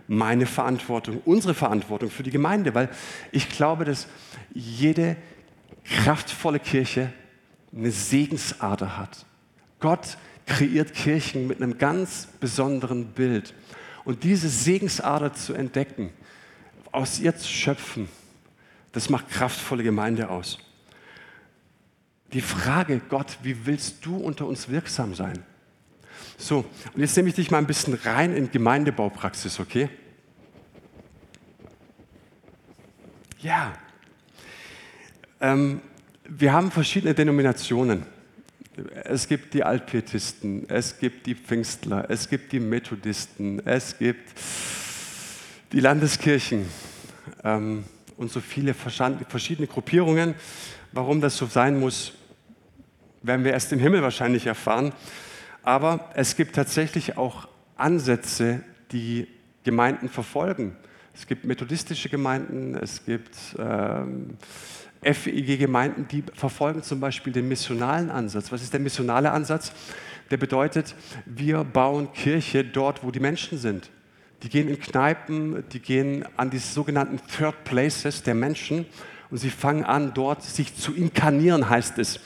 meine 0.08 0.46
Verantwortung, 0.46 1.22
unsere 1.26 1.54
Verantwortung 1.54 2.10
für 2.10 2.24
die 2.24 2.32
Gemeinde, 2.32 2.74
weil 2.74 2.90
ich 3.34 3.50
glaube, 3.50 3.84
dass 3.84 4.08
jede 4.54 5.18
kraftvolle 5.84 6.60
Kirche 6.60 7.12
eine 7.76 7.92
Segensader 7.92 8.98
hat. 8.98 9.26
Gott 9.82 10.18
kreiert 10.46 10.94
Kirchen 10.94 11.46
mit 11.46 11.62
einem 11.62 11.78
ganz 11.78 12.30
besonderen 12.40 13.08
Bild. 13.08 13.54
Und 14.06 14.24
diese 14.24 14.48
Segensader 14.48 15.34
zu 15.34 15.54
entdecken, 15.54 16.12
aus 16.94 17.20
ihr 17.20 17.36
zu 17.36 17.50
schöpfen, 17.50 18.08
das 18.94 19.10
macht 19.10 19.30
kraftvolle 19.30 19.84
Gemeinde 19.84 20.30
aus 20.30 20.60
die 22.34 22.42
Frage, 22.42 23.02
Gott, 23.10 23.38
wie 23.42 23.66
willst 23.66 24.06
du 24.06 24.18
unter 24.18 24.46
uns 24.46 24.70
wirksam 24.70 25.16
sein? 25.16 25.44
So, 26.38 26.66
und 26.94 27.02
jetzt 27.02 27.16
nehme 27.18 27.30
ich 27.30 27.36
dich 27.36 27.52
mal 27.52 27.58
ein 27.58 27.68
bisschen 27.68 27.96
rein 27.96 28.36
in 28.36 28.52
Gemeindebaupraxis, 28.52 29.60
okay? 29.60 29.90
Ja. 33.42 33.74
Ähm, 35.42 35.82
wir 36.28 36.54
haben 36.54 36.72
verschiedene 36.72 37.14
Denominationen. 37.14 38.06
Es 39.04 39.28
gibt 39.28 39.54
die 39.54 39.64
Altpietisten, 39.64 40.70
es 40.70 40.98
gibt 41.00 41.26
die 41.26 41.36
Pfingstler, 41.36 42.10
es 42.10 42.30
gibt 42.30 42.52
die 42.52 42.60
Methodisten, 42.60 43.66
es 43.66 43.98
gibt 43.98 44.30
die 45.72 45.80
Landeskirchen 45.80 46.66
ähm, 47.44 47.84
und 48.16 48.32
so 48.32 48.40
viele 48.40 48.74
verschiedene 48.74 49.68
Gruppierungen. 49.68 50.36
Warum 50.92 51.22
das 51.22 51.38
so 51.38 51.46
sein 51.46 51.80
muss, 51.80 52.14
werden 53.22 53.44
wir 53.44 53.52
erst 53.52 53.72
im 53.74 53.80
Himmel 53.80 54.02
wahrscheinlich 54.02 54.46
erfahren. 54.48 54.94
Aber 55.64 56.10
es 56.16 56.36
gibt 56.36 56.56
tatsächlich 56.56 57.18
auch 57.18 57.48
Ansätze, 57.76 58.62
die 58.92 59.28
Gemeinden 59.64 60.10
verfolgen. 60.10 60.76
Es 61.14 61.28
gibt 61.28 61.44
methodistische 61.44 62.10
Gemeinden, 62.10 62.76
es 62.76 63.04
gibt 63.06 63.36
ähm, 63.58 64.38
FEG-Gemeinden, 65.02 66.08
die 66.08 66.24
verfolgen 66.34 66.82
zum 66.84 67.00
Beispiel 67.00 67.34
den 67.34 67.48
missionalen 67.48 68.10
Ansatz. 68.10 68.52
Was 68.52 68.62
ist 68.62 68.74
der 68.74 68.80
missionale 68.80 69.32
Ansatz? 69.32 69.72
Der 70.32 70.38
bedeutet, 70.38 70.96
wir 71.26 71.64
bauen 71.64 72.14
Kirche 72.14 72.64
dort, 72.64 73.04
wo 73.04 73.12
die 73.12 73.20
Menschen 73.20 73.58
sind. 73.58 73.90
Die 74.44 74.50
gehen 74.50 74.70
in 74.70 74.80
Kneipen, 74.80 75.64
die 75.70 75.80
gehen 75.80 76.26
an 76.38 76.50
die 76.50 76.60
sogenannten 76.60 77.20
Third 77.28 77.64
Places 77.64 78.24
der 78.24 78.36
Menschen 78.36 78.86
und 79.30 79.38
sie 79.38 79.50
fangen 79.50 79.84
an, 79.84 80.14
dort 80.14 80.44
sich 80.44 80.76
zu 80.76 80.94
inkarnieren, 80.94 81.70
heißt 81.70 82.00
es 82.00 82.20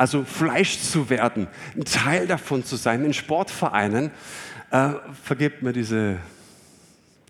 also 0.00 0.24
Fleisch 0.24 0.78
zu 0.78 1.10
werden, 1.10 1.46
ein 1.76 1.84
Teil 1.84 2.26
davon 2.26 2.64
zu 2.64 2.76
sein, 2.76 3.04
in 3.04 3.12
Sportvereinen. 3.12 4.10
Äh, 4.70 4.92
vergebt 5.22 5.60
mir 5.60 5.74
diese, 5.74 6.16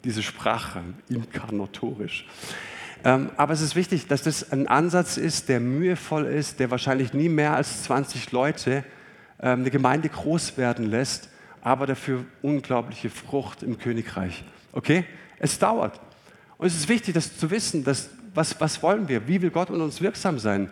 diese 0.05 0.23
Sprache, 0.23 0.81
inkarnatorisch. 1.09 2.29
Ähm, 3.03 3.31
aber 3.37 3.55
es 3.55 3.61
ist 3.61 3.75
wichtig, 3.75 4.07
dass 4.07 4.23
das 4.23 4.53
ein 4.53 4.69
Ansatz 4.69 5.17
ist, 5.17 5.49
der 5.49 5.59
mühevoll 5.59 6.27
ist, 6.27 6.61
der 6.61 6.71
wahrscheinlich 6.71 7.13
nie 7.13 7.29
mehr 7.29 7.57
als 7.57 7.83
20 7.83 8.31
Leute 8.31 8.85
ähm, 9.41 9.63
eine 9.63 9.71
Gemeinde 9.73 10.09
groß 10.09 10.57
werden 10.57 10.87
lässt, 10.87 11.29
aber 11.63 11.89
dafür 11.89 12.25
unglaubliche 12.41 13.11
Frucht 13.11 13.65
im 13.65 13.79
Königreich. 13.79 14.45
Okay? 14.71 15.05
Es 15.41 15.59
dauert. 15.59 16.01
Und 16.57 16.69
es 16.69 16.77
ist 16.77 16.89
wichtig, 16.89 17.15
das 17.15 17.37
zu 17.37 17.51
wissen, 17.51 17.83
dass, 17.83 18.11
was, 18.33 18.61
was 18.61 18.81
wollen 18.81 19.09
wir? 19.09 19.27
Wie 19.27 19.43
will 19.43 19.51
Gott 19.51 19.71
in 19.71 19.81
uns 19.81 20.01
wirksam 20.01 20.39
sein? 20.39 20.71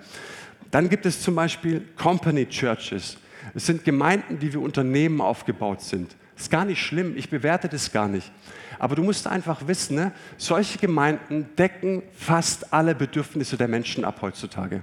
Dann 0.70 0.88
gibt 0.88 1.06
es 1.06 1.22
zum 1.22 1.34
Beispiel 1.34 1.86
Company 1.96 2.46
Churches. 2.46 3.16
Es 3.54 3.66
sind 3.66 3.84
Gemeinden, 3.84 4.38
die 4.38 4.52
wie 4.52 4.58
Unternehmen 4.58 5.20
aufgebaut 5.20 5.80
sind. 5.80 6.16
Ist 6.36 6.50
gar 6.50 6.64
nicht 6.64 6.80
schlimm, 6.80 7.16
ich 7.16 7.30
bewerte 7.30 7.68
das 7.68 7.90
gar 7.90 8.06
nicht. 8.06 8.30
Aber 8.78 8.94
du 8.94 9.02
musst 9.02 9.26
einfach 9.26 9.66
wissen, 9.66 9.96
ne, 9.96 10.12
solche 10.36 10.78
Gemeinden 10.78 11.48
decken 11.56 12.02
fast 12.12 12.72
alle 12.72 12.94
Bedürfnisse 12.94 13.56
der 13.56 13.66
Menschen 13.66 14.04
ab 14.04 14.22
heutzutage. 14.22 14.82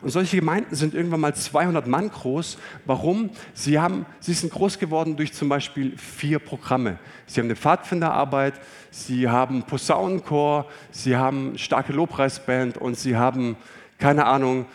Und 0.00 0.10
solche 0.10 0.36
Gemeinden 0.36 0.74
sind 0.74 0.94
irgendwann 0.94 1.20
mal 1.20 1.34
200 1.34 1.86
Mann 1.86 2.10
groß. 2.10 2.58
Warum? 2.86 3.30
Sie, 3.54 3.78
haben, 3.78 4.04
sie 4.18 4.32
sind 4.32 4.52
groß 4.52 4.78
geworden 4.78 5.16
durch 5.16 5.32
zum 5.32 5.48
Beispiel 5.48 5.96
vier 5.96 6.40
Programme. 6.40 6.98
Sie 7.26 7.40
haben 7.40 7.46
eine 7.46 7.56
Pfadfinderarbeit, 7.56 8.54
sie 8.90 9.28
haben 9.28 9.62
Posaunenchor, 9.62 10.66
sie 10.90 11.16
haben 11.16 11.56
starke 11.56 11.92
Lobpreisband 11.92 12.78
und 12.78 12.96
sie 12.96 13.16
haben, 13.16 13.56
keine 13.98 14.26
Ahnung, 14.26 14.66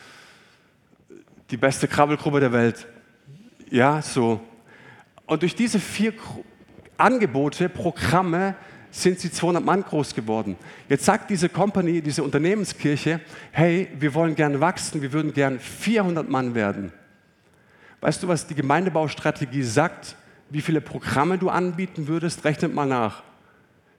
die 1.50 1.58
beste 1.58 1.88
Krabbelgruppe 1.88 2.40
der 2.40 2.52
Welt. 2.52 2.88
Ja, 3.70 4.02
so. 4.02 4.40
Und 5.26 5.42
durch 5.42 5.56
diese 5.56 5.80
vier 5.80 6.14
Angebote, 6.98 7.70
Programme, 7.70 8.56
sind 8.90 9.20
sie 9.20 9.32
200 9.32 9.64
Mann 9.64 9.84
groß 9.84 10.16
geworden. 10.16 10.56
Jetzt 10.90 11.06
sagt 11.06 11.30
diese 11.30 11.50
Company, 11.50 12.02
diese 12.02 12.24
Unternehmenskirche, 12.24 13.20
hey, 13.52 13.90
wir 14.00 14.14
wollen 14.14 14.36
gerne 14.36 14.60
wachsen, 14.60 15.02
wir 15.02 15.14
würden 15.14 15.34
gern 15.34 15.60
400 15.60 16.28
Mann 16.30 16.56
werden. 16.56 16.92
Weißt 18.02 18.24
du, 18.24 18.28
was 18.28 18.48
die 18.48 18.56
Gemeindebaustrategie 18.56 19.64
sagt? 19.64 20.16
Wie 20.50 20.62
viele 20.62 20.82
Programme 20.82 21.38
du 21.38 21.50
anbieten 21.50 22.08
würdest? 22.08 22.46
Rechnet 22.46 22.74
mal 22.74 22.86
nach. 22.86 23.24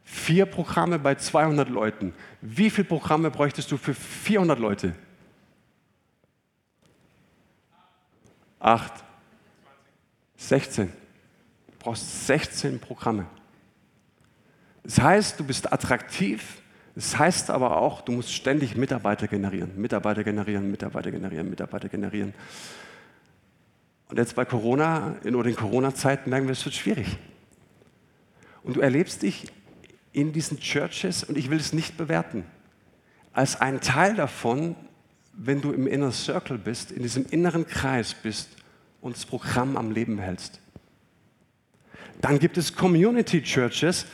Vier 0.05 0.47
Programme 0.47 0.99
bei 0.99 1.15
200 1.17 1.69
Leuten. 1.69 2.15
Wie 2.41 2.71
viele 2.71 2.87
Programme 2.87 3.31
bräuchtest 3.31 3.71
du 3.71 3.77
für 3.77 3.93
400 3.93 4.59
Leute? 4.59 4.95
Acht. 8.61 8.93
16. 10.37 10.87
Du 10.87 11.73
brauchst 11.79 12.27
16 12.27 12.79
Programme. 12.79 13.27
Das 14.85 15.01
heißt, 15.01 15.39
du 15.39 15.45
bist 15.45 15.73
attraktiv. 15.73 16.63
Das 16.95 17.19
heißt 17.19 17.51
aber 17.51 17.77
auch, 17.77 18.01
du 18.01 18.13
musst 18.13 18.33
ständig 18.33 18.77
Mitarbeiter 18.77 19.29
generieren, 19.29 19.81
Mitarbeiter 19.81 20.25
generieren, 20.25 20.71
Mitarbeiter 20.71 21.11
generieren, 21.11 21.49
Mitarbeiter 21.49 21.89
generieren. 21.89 22.35
Und 24.09 24.17
jetzt 24.17 24.35
bei 24.35 24.45
Corona 24.45 25.17
in 25.23 25.55
Corona-Zeiten 25.55 26.31
merken 26.31 26.47
wir, 26.47 26.53
es 26.53 26.65
wird 26.65 26.75
schwierig. 26.75 27.19
Und 28.63 28.77
du 28.77 28.81
erlebst 28.81 29.23
dich 29.23 29.53
in 30.13 30.33
diesen 30.33 30.59
Churches, 30.59 31.23
und 31.23 31.37
ich 31.37 31.51
will 31.51 31.59
es 31.59 31.73
nicht 31.73 31.97
bewerten, 31.97 32.45
als 33.33 33.61
ein 33.61 33.81
Teil 33.81 34.15
davon, 34.15 34.75
wenn 35.41 35.61
du 35.61 35.73
im 35.73 35.87
Inner 35.87 36.11
Circle 36.11 36.59
bist, 36.59 36.91
in 36.91 37.03
diesem 37.03 37.25
inneren 37.27 37.67
Kreis 37.67 38.13
bist 38.13 38.51
und 39.01 39.17
das 39.17 39.25
Programm 39.25 39.77
am 39.77 39.93
Leben 39.93 40.19
hältst. 40.19 40.61
Dann 42.21 42.41
gibt 42.41 42.59
es 42.59 42.75
Community 42.75 43.43
Churches, 43.43 44.07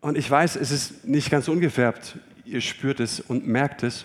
und 0.00 0.16
ich 0.16 0.30
weiß, 0.30 0.54
es 0.54 0.70
ist 0.70 1.04
nicht 1.04 1.28
ganz 1.28 1.48
ungefärbt, 1.48 2.16
ihr 2.44 2.60
spürt 2.60 3.00
es 3.00 3.18
und 3.18 3.48
merkt 3.48 3.82
es. 3.82 4.04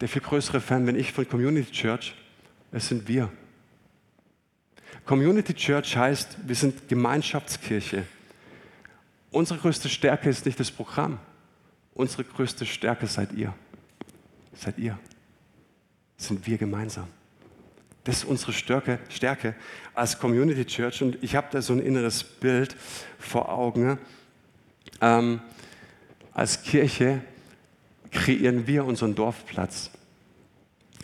Der 0.00 0.08
viel 0.08 0.22
größere 0.22 0.60
Fan 0.60 0.84
bin 0.84 0.96
ich 0.96 1.12
von 1.12 1.28
Community 1.28 1.70
Church, 1.70 2.14
es 2.72 2.88
sind 2.88 3.06
wir. 3.06 3.30
Community 5.04 5.54
Church 5.54 5.96
heißt, 5.96 6.36
wir 6.44 6.56
sind 6.56 6.88
Gemeinschaftskirche. 6.88 8.04
Unsere 9.30 9.60
größte 9.60 9.88
Stärke 9.88 10.28
ist 10.28 10.44
nicht 10.44 10.58
das 10.58 10.72
Programm. 10.72 11.20
Unsere 11.94 12.24
größte 12.24 12.66
Stärke 12.66 13.06
seid 13.06 13.32
ihr. 13.32 13.54
Seid 14.56 14.78
ihr. 14.78 14.98
sind 16.16 16.46
wir 16.46 16.56
gemeinsam. 16.58 17.08
Das 18.04 18.18
ist 18.18 18.24
unsere 18.24 18.52
Stärke, 18.52 19.00
Stärke 19.08 19.54
als 19.94 20.18
Community 20.18 20.64
Church. 20.64 21.02
Und 21.02 21.22
ich 21.22 21.34
habe 21.34 21.48
da 21.50 21.60
so 21.60 21.72
ein 21.72 21.80
inneres 21.80 22.22
Bild 22.24 22.76
vor 23.18 23.50
Augen. 23.50 23.98
Ähm, 25.00 25.40
als 26.32 26.62
Kirche 26.62 27.20
kreieren 28.10 28.66
wir 28.66 28.84
unseren 28.84 29.14
Dorfplatz. 29.14 29.90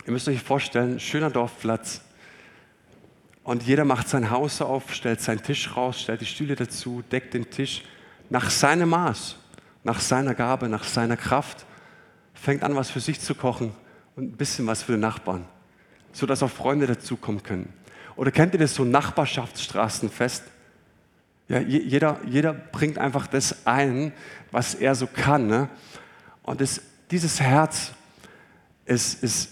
Ihr 0.05 0.13
müsst 0.13 0.27
euch 0.27 0.41
vorstellen, 0.41 0.99
schöner 0.99 1.29
Dorfplatz. 1.29 2.01
Und 3.43 3.63
jeder 3.63 3.83
macht 3.85 4.07
sein 4.07 4.29
Haus 4.29 4.61
auf, 4.61 4.93
stellt 4.93 5.21
seinen 5.21 5.43
Tisch 5.43 5.75
raus, 5.75 6.01
stellt 6.01 6.21
die 6.21 6.25
Stühle 6.25 6.55
dazu, 6.55 7.03
deckt 7.11 7.33
den 7.33 7.49
Tisch 7.49 7.83
nach 8.29 8.49
seinem 8.49 8.89
Maß, 8.89 9.35
nach 9.83 9.99
seiner 9.99 10.33
Gabe, 10.33 10.69
nach 10.69 10.85
seiner 10.85 11.17
Kraft, 11.17 11.65
fängt 12.43 12.61
an, 12.63 12.75
was 12.75 12.89
für 12.89 12.99
sich 12.99 13.21
zu 13.21 13.35
kochen 13.35 13.71
und 14.17 14.25
ein 14.25 14.37
bisschen 14.37 14.67
was 14.67 14.83
für 14.83 14.91
den 14.91 14.99
Nachbarn, 14.99 15.45
sodass 16.11 16.43
auch 16.43 16.51
Freunde 16.51 16.87
dazukommen 16.87 17.41
können. 17.41 17.71
Oder 18.17 18.31
kennt 18.31 18.53
ihr 18.53 18.59
das 18.59 18.75
so 18.75 18.83
Nachbarschaftsstraßenfest? 18.83 20.43
Ja, 21.47 21.59
jeder, 21.59 22.19
jeder 22.27 22.53
bringt 22.53 22.97
einfach 22.97 23.27
das 23.27 23.65
ein, 23.65 24.11
was 24.51 24.75
er 24.75 24.93
so 24.93 25.07
kann. 25.07 25.47
Ne? 25.47 25.69
Und 26.43 26.59
das, 26.59 26.81
dieses 27.11 27.39
Herz 27.39 27.91
ist, 28.85 29.23
ist, 29.23 29.49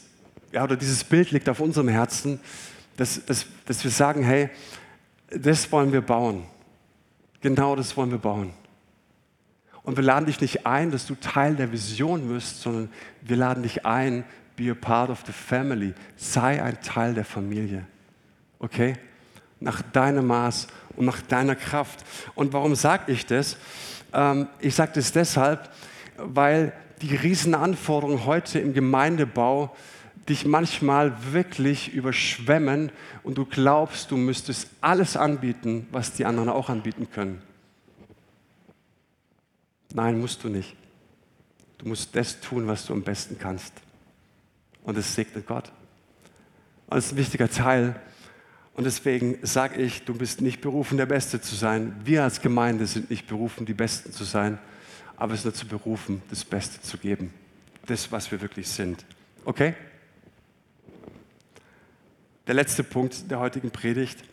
ja, 0.51 0.65
oder 0.65 0.75
dieses 0.75 1.05
Bild 1.05 1.31
liegt 1.31 1.47
auf 1.47 1.61
unserem 1.61 1.87
Herzen, 1.87 2.41
dass, 2.97 3.23
dass, 3.25 3.45
dass 3.65 3.85
wir 3.85 3.91
sagen, 3.91 4.21
hey, 4.21 4.49
das 5.29 5.71
wollen 5.71 5.93
wir 5.93 6.01
bauen. 6.01 6.43
Genau 7.39 7.73
das 7.77 7.95
wollen 7.95 8.11
wir 8.11 8.17
bauen. 8.17 8.53
Und 9.91 9.97
wir 9.97 10.05
laden 10.05 10.25
dich 10.25 10.39
nicht 10.39 10.65
ein, 10.65 10.89
dass 10.89 11.05
du 11.05 11.15
Teil 11.15 11.57
der 11.57 11.73
Vision 11.73 12.29
wirst, 12.29 12.61
sondern 12.61 12.89
wir 13.23 13.35
laden 13.35 13.63
dich 13.63 13.85
ein, 13.85 14.23
be 14.55 14.71
a 14.71 14.73
part 14.73 15.09
of 15.09 15.23
the 15.25 15.33
family. 15.33 15.93
Sei 16.15 16.63
ein 16.63 16.79
Teil 16.81 17.13
der 17.13 17.25
Familie. 17.25 17.85
Okay? 18.59 18.93
Nach 19.59 19.81
deinem 19.81 20.27
Maß 20.27 20.67
und 20.95 21.07
nach 21.07 21.21
deiner 21.21 21.55
Kraft. 21.55 22.05
Und 22.35 22.53
warum 22.53 22.73
sage 22.73 23.11
ich 23.11 23.25
das? 23.25 23.57
Ähm, 24.13 24.47
ich 24.61 24.75
sage 24.75 24.93
das 24.95 25.11
deshalb, 25.11 25.69
weil 26.15 26.71
die 27.01 27.13
Riesenanforderungen 27.13 28.25
heute 28.25 28.59
im 28.59 28.73
Gemeindebau 28.73 29.75
dich 30.29 30.45
manchmal 30.45 31.33
wirklich 31.33 31.93
überschwemmen 31.93 32.93
und 33.23 33.37
du 33.37 33.43
glaubst, 33.43 34.09
du 34.09 34.15
müsstest 34.15 34.69
alles 34.79 35.17
anbieten, 35.17 35.85
was 35.91 36.13
die 36.13 36.23
anderen 36.23 36.47
auch 36.47 36.69
anbieten 36.69 37.09
können. 37.13 37.41
Nein, 39.93 40.19
musst 40.19 40.43
du 40.43 40.49
nicht. 40.49 40.75
Du 41.77 41.87
musst 41.87 42.15
das 42.15 42.39
tun, 42.39 42.67
was 42.67 42.85
du 42.85 42.93
am 42.93 43.01
besten 43.01 43.37
kannst. 43.39 43.73
Und 44.83 44.97
es 44.97 45.15
segnet 45.15 45.47
Gott. 45.47 45.71
Und 46.87 46.97
das 46.97 47.07
ist 47.07 47.13
ein 47.13 47.17
wichtiger 47.17 47.49
Teil. 47.49 47.99
Und 48.73 48.85
deswegen 48.85 49.39
sage 49.41 49.81
ich, 49.81 50.05
du 50.05 50.13
bist 50.13 50.41
nicht 50.41 50.61
berufen, 50.61 50.97
der 50.97 51.05
Beste 51.05 51.41
zu 51.41 51.55
sein. 51.55 51.95
Wir 52.03 52.23
als 52.23 52.41
Gemeinde 52.41 52.85
sind 52.85 53.09
nicht 53.09 53.27
berufen, 53.27 53.65
die 53.65 53.73
Besten 53.73 54.11
zu 54.11 54.23
sein, 54.23 54.59
aber 55.17 55.33
es 55.33 55.39
ist 55.39 55.45
dazu 55.45 55.67
berufen, 55.67 56.21
das 56.29 56.45
Beste 56.45 56.81
zu 56.81 56.97
geben. 56.97 57.33
Das, 57.85 58.11
was 58.11 58.31
wir 58.31 58.41
wirklich 58.41 58.67
sind. 58.67 59.05
Okay? 59.43 59.73
Der 62.47 62.55
letzte 62.55 62.83
Punkt 62.83 63.29
der 63.29 63.39
heutigen 63.39 63.71
Predigt. 63.71 64.23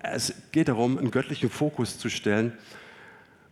Es 0.00 0.32
geht 0.52 0.68
darum, 0.68 0.98
einen 0.98 1.10
göttlichen 1.10 1.50
Fokus 1.50 1.98
zu 1.98 2.08
stellen 2.08 2.56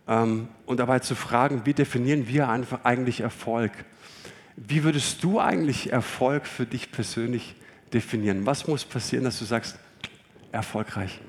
und 0.07 0.77
dabei 0.77 0.99
zu 0.99 1.15
fragen, 1.15 1.65
wie 1.65 1.73
definieren 1.73 2.27
wir 2.27 2.47
eigentlich 2.49 3.19
Erfolg? 3.19 3.71
Wie 4.55 4.83
würdest 4.83 5.23
du 5.23 5.39
eigentlich 5.39 5.91
Erfolg 5.91 6.47
für 6.47 6.65
dich 6.65 6.91
persönlich 6.91 7.55
definieren? 7.93 8.45
Was 8.45 8.67
muss 8.67 8.85
passieren, 8.85 9.25
dass 9.25 9.37
du 9.37 9.45
sagst, 9.45 9.77
erfolgreich? 10.51 11.19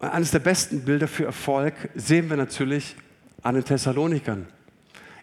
Eines 0.00 0.30
der 0.30 0.40
besten 0.40 0.84
Bilder 0.84 1.08
für 1.08 1.24
Erfolg 1.24 1.74
sehen 1.94 2.28
wir 2.28 2.36
natürlich 2.36 2.96
an 3.42 3.54
den 3.54 3.64
Thessalonikern. 3.64 4.46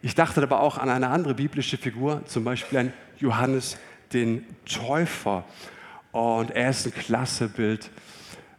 Ich 0.01 0.15
dachte 0.15 0.41
aber 0.41 0.61
auch 0.61 0.77
an 0.77 0.89
eine 0.89 1.09
andere 1.09 1.33
biblische 1.33 1.77
Figur, 1.77 2.25
zum 2.25 2.43
Beispiel 2.43 2.79
an 2.79 2.93
Johannes 3.17 3.77
den 4.13 4.45
Täufer. 4.65 5.45
Und 6.11 6.51
er 6.51 6.69
ist 6.69 6.85
ein 6.85 6.93
klasse 6.93 7.49
Bild, 7.49 7.89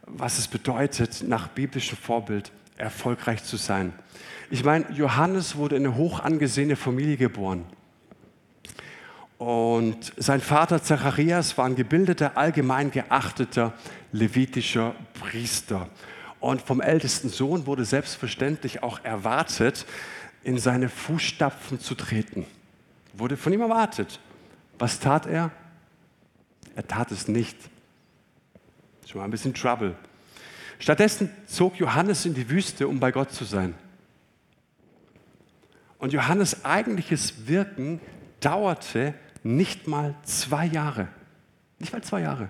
was 0.07 0.39
es 0.39 0.47
bedeutet, 0.47 1.23
nach 1.27 1.49
biblischem 1.49 1.97
Vorbild 1.97 2.51
erfolgreich 2.77 3.43
zu 3.43 3.57
sein. 3.57 3.93
Ich 4.49 4.63
meine, 4.63 4.89
Johannes 4.91 5.55
wurde 5.55 5.75
in 5.75 5.85
eine 5.85 5.95
hoch 5.95 6.19
angesehene 6.19 6.75
Familie 6.75 7.17
geboren. 7.17 7.65
Und 9.37 10.13
sein 10.17 10.41
Vater 10.41 10.81
Zacharias 10.81 11.57
war 11.57 11.65
ein 11.65 11.75
gebildeter, 11.75 12.37
allgemein 12.37 12.89
geachteter 12.89 13.73
levitischer 14.11 14.95
Priester. 15.19 15.89
Und 16.39 16.61
vom 16.61 16.81
ältesten 16.81 17.29
Sohn 17.29 17.65
wurde 17.65 17.85
selbstverständlich 17.85 18.83
auch 18.83 19.03
erwartet, 19.03 19.85
in 20.43 20.57
seine 20.57 20.89
Fußstapfen 20.89 21.79
zu 21.79 21.93
treten. 21.95 22.45
Wurde 23.13 23.37
von 23.37 23.53
ihm 23.53 23.61
erwartet. 23.61 24.19
Was 24.79 24.99
tat 24.99 25.25
er? 25.25 25.51
Er 26.75 26.87
tat 26.87 27.11
es 27.11 27.27
nicht. 27.27 27.57
Schon 29.07 29.19
mal 29.19 29.25
ein 29.25 29.31
bisschen 29.31 29.53
Trouble. 29.53 29.95
Stattdessen 30.79 31.31
zog 31.47 31.79
Johannes 31.79 32.25
in 32.25 32.33
die 32.33 32.49
Wüste, 32.49 32.89
um 32.89 32.99
bei 32.99 33.11
Gott 33.11 33.31
zu 33.31 33.45
sein. 33.45 33.73
Und 35.97 36.11
Johannes 36.11 36.65
eigentliches 36.65 37.47
Wirken 37.47 38.01
dauerte 38.41 39.13
nicht 39.43 39.87
mal 39.87 40.13
zwei 40.23 40.65
Jahre. 40.65 41.07
Nicht 41.79 41.93
mal 41.93 42.03
zwei 42.03 42.21
Jahre. 42.21 42.49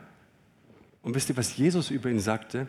Und 1.04 1.14
wisst 1.14 1.30
ihr, 1.30 1.38
was 1.38 1.56
Jesus 1.56 1.92
über 1.92 2.10
ihn 2.10 2.20
sagte? 2.20 2.68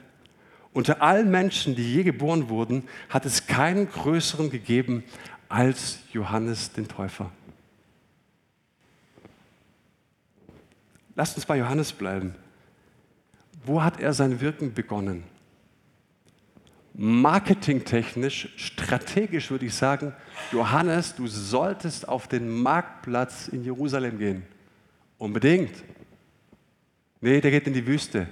Unter 0.74 1.00
allen 1.00 1.30
Menschen, 1.30 1.74
die 1.74 1.94
je 1.94 2.02
geboren 2.02 2.50
wurden, 2.50 2.86
hat 3.08 3.24
es 3.24 3.46
keinen 3.46 3.90
größeren 3.90 4.50
gegeben 4.50 5.02
als 5.48 6.00
Johannes 6.12 6.72
den 6.72 6.88
Täufer. 6.88 7.32
Lasst 11.14 11.36
uns 11.36 11.46
bei 11.46 11.56
Johannes 11.56 11.92
bleiben. 11.92 12.34
Wo 13.68 13.82
hat 13.82 14.00
er 14.00 14.14
sein 14.14 14.40
Wirken 14.40 14.72
begonnen? 14.72 15.24
Marketingtechnisch, 16.94 18.48
strategisch 18.56 19.50
würde 19.50 19.66
ich 19.66 19.74
sagen, 19.74 20.14
Johannes, 20.52 21.14
du 21.14 21.26
solltest 21.26 22.08
auf 22.08 22.28
den 22.28 22.48
Marktplatz 22.48 23.46
in 23.46 23.62
Jerusalem 23.62 24.18
gehen. 24.18 24.42
Unbedingt. 25.18 25.84
Nee, 27.20 27.42
der 27.42 27.50
geht 27.50 27.66
in 27.66 27.74
die 27.74 27.86
Wüste. 27.86 28.26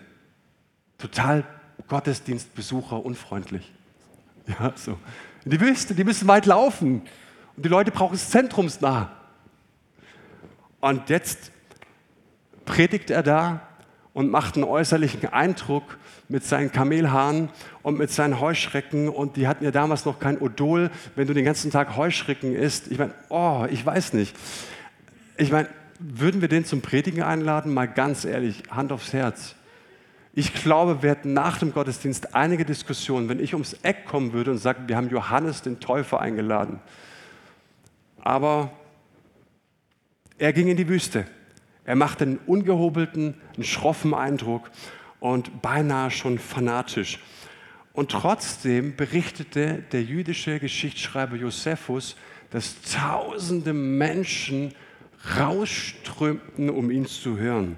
Total 0.97 1.45
Gottesdienstbesucher 1.87 3.05
unfreundlich. 3.05 3.73
Ja, 4.59 4.73
so. 4.77 4.97
In 5.45 5.51
die 5.51 5.61
Wüste, 5.61 5.95
die 5.95 6.05
müssen 6.05 6.29
weit 6.29 6.47
laufen. 6.47 7.03
Und 7.57 7.65
die 7.65 7.69
Leute 7.69 7.91
brauchen 7.91 8.15
es 8.15 8.31
zentrumsnah. 8.31 9.11
Und 10.81 11.11
jetzt 11.11 11.51
predigt 12.65 13.11
er 13.11 13.25
da 13.25 13.76
und 14.17 14.31
macht 14.31 14.55
einen 14.55 14.65
äußerlichen 14.65 15.31
Eindruck 15.31 15.99
mit 16.31 16.43
seinen 16.43 16.73
Kamelhaaren 16.73 17.51
und 17.83 17.99
mit 17.99 18.11
seinen 18.11 18.41
Heuschrecken. 18.41 19.11
Und 19.11 19.37
die 19.37 19.47
hatten 19.47 19.63
ja 19.63 19.71
damals 19.71 20.07
noch 20.07 20.19
kein 20.19 20.41
Odol. 20.41 20.91
Wenn 21.17 21.27
du 21.27 21.35
den 21.35 21.45
ganzen 21.45 21.71
Tag 21.71 21.99
Heuschrecken 21.99 22.57
isst, 22.57 22.91
ich 22.91 22.99
meine, 22.99 23.13
oh, 23.29 23.67
ich 23.71 23.85
weiß 23.85 24.15
nicht. 24.15 24.35
Ich 25.37 25.53
meine, 25.53 25.69
würden 25.99 26.41
wir 26.41 26.49
den 26.49 26.65
zum 26.65 26.81
Predigen 26.81 27.23
einladen? 27.23 27.75
Mal 27.75 27.89
ganz 27.89 28.25
ehrlich, 28.25 28.63
Hand 28.71 28.91
aufs 28.91 29.13
Herz. 29.13 29.55
Ich 30.33 30.55
glaube, 30.55 31.03
wir 31.03 31.11
hätten 31.11 31.35
nach 31.35 31.59
dem 31.59 31.75
Gottesdienst 31.75 32.35
einige 32.35 32.65
Diskussionen, 32.65 33.29
wenn 33.29 33.39
ich 33.39 33.53
ums 33.53 33.75
Eck 33.83 34.07
kommen 34.07 34.33
würde 34.33 34.53
und 34.53 34.57
sage, 34.57 34.79
wir 34.87 34.97
haben 34.97 35.11
Johannes 35.11 35.61
den 35.61 35.79
Täufer 35.79 36.23
eingeladen. 36.23 36.81
Aber 38.23 38.71
er 40.39 40.55
ging 40.55 40.69
in 40.69 40.79
die 40.79 40.89
Wüste. 40.89 41.27
Er 41.87 41.95
machte 41.95 42.25
einen 42.25 42.41
ungehobelten, 42.47 43.35
einen 43.55 43.65
schroffen 43.65 44.13
Eindruck 44.13 44.71
und 45.21 45.63
beinahe 45.63 46.11
schon 46.11 46.39
fanatisch. 46.39 47.21
Und 47.93 48.11
trotzdem 48.11 48.97
berichtete 48.97 49.85
der 49.93 50.03
jüdische 50.03 50.59
Geschichtsschreiber 50.59 51.37
Josephus, 51.37 52.17
dass 52.51 52.83
tausende 52.83 53.73
Menschen 53.73 54.75
rausströmten, 55.39 56.71
um 56.71 56.91
ihn 56.91 57.07
zu 57.07 57.39
hören. 57.39 57.77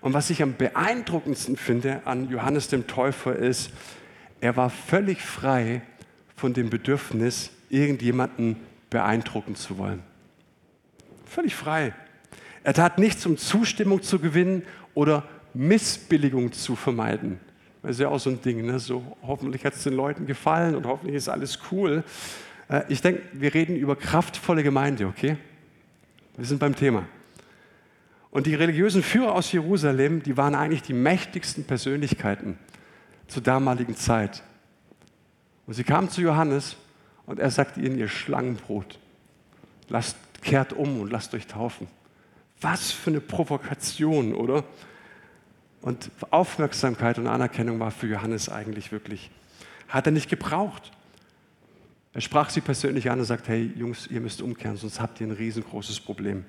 Und 0.00 0.14
was 0.14 0.30
ich 0.30 0.42
am 0.42 0.56
beeindruckendsten 0.56 1.56
finde 1.56 2.06
an 2.06 2.30
Johannes 2.30 2.68
dem 2.68 2.86
Täufer 2.86 3.36
ist, 3.36 3.70
er 4.40 4.56
war 4.56 4.70
völlig 4.70 5.20
frei 5.20 5.82
von 6.34 6.54
dem 6.54 6.70
Bedürfnis, 6.70 7.50
irgendjemanden 7.70 8.56
beeindrucken 8.90 9.54
zu 9.54 9.78
wollen. 9.78 10.02
Völlig 11.24 11.54
frei. 11.54 11.92
Er 12.64 12.74
tat 12.74 12.98
nichts, 12.98 13.26
um 13.26 13.36
Zustimmung 13.36 14.02
zu 14.02 14.18
gewinnen 14.18 14.62
oder 14.94 15.24
Missbilligung 15.54 16.52
zu 16.52 16.76
vermeiden. 16.76 17.40
Das 17.82 17.92
ist 17.92 18.00
ja 18.00 18.08
auch 18.08 18.20
so 18.20 18.30
ein 18.30 18.40
Ding, 18.40 18.64
ne? 18.64 18.78
so 18.78 19.16
hoffentlich 19.22 19.64
hat 19.64 19.74
es 19.74 19.82
den 19.82 19.94
Leuten 19.94 20.26
gefallen 20.26 20.76
und 20.76 20.86
hoffentlich 20.86 21.16
ist 21.16 21.28
alles 21.28 21.58
cool. 21.72 22.04
Äh, 22.68 22.82
ich 22.88 23.02
denke, 23.02 23.22
wir 23.32 23.52
reden 23.52 23.76
über 23.76 23.96
kraftvolle 23.96 24.62
Gemeinde, 24.62 25.06
okay? 25.06 25.36
Wir 26.36 26.46
sind 26.46 26.60
beim 26.60 26.76
Thema. 26.76 27.04
Und 28.30 28.46
die 28.46 28.54
religiösen 28.54 29.02
Führer 29.02 29.34
aus 29.34 29.52
Jerusalem, 29.52 30.22
die 30.22 30.36
waren 30.36 30.54
eigentlich 30.54 30.82
die 30.82 30.94
mächtigsten 30.94 31.64
Persönlichkeiten 31.64 32.56
zur 33.26 33.42
damaligen 33.42 33.96
Zeit. 33.96 34.42
Und 35.66 35.74
sie 35.74 35.84
kamen 35.84 36.08
zu 36.08 36.22
Johannes 36.22 36.76
und 37.26 37.40
er 37.40 37.50
sagte 37.50 37.80
ihnen, 37.80 37.98
ihr 37.98 38.08
Schlangenbrot, 38.08 38.98
lasst, 39.88 40.16
kehrt 40.42 40.72
um 40.72 41.00
und 41.00 41.10
lasst 41.10 41.34
euch 41.34 41.46
taufen. 41.46 41.88
Was 42.62 42.92
für 42.92 43.10
eine 43.10 43.20
Provokation, 43.20 44.34
oder? 44.34 44.64
Und 45.82 46.10
Aufmerksamkeit 46.30 47.18
und 47.18 47.26
Anerkennung 47.26 47.80
war 47.80 47.90
für 47.90 48.06
Johannes 48.06 48.48
eigentlich 48.48 48.92
wirklich, 48.92 49.30
hat 49.88 50.06
er 50.06 50.12
nicht 50.12 50.30
gebraucht. 50.30 50.92
Er 52.14 52.20
sprach 52.20 52.50
sie 52.50 52.60
persönlich 52.60 53.10
an 53.10 53.18
und 53.18 53.24
sagt, 53.24 53.48
hey 53.48 53.72
Jungs, 53.76 54.06
ihr 54.06 54.20
müsst 54.20 54.42
umkehren, 54.42 54.76
sonst 54.76 55.00
habt 55.00 55.20
ihr 55.20 55.26
ein 55.26 55.32
riesengroßes 55.32 56.00
Problem. 56.00 56.44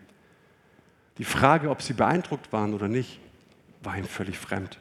Die 1.18 1.26
Frage, 1.26 1.70
ob 1.70 1.82
sie 1.82 1.94
beeindruckt 1.94 2.54
waren 2.54 2.74
oder 2.74 2.88
nicht, 2.88 3.20
war 3.82 3.98
ihm 3.98 4.06
völlig 4.06 4.38
fremd. 4.38 4.80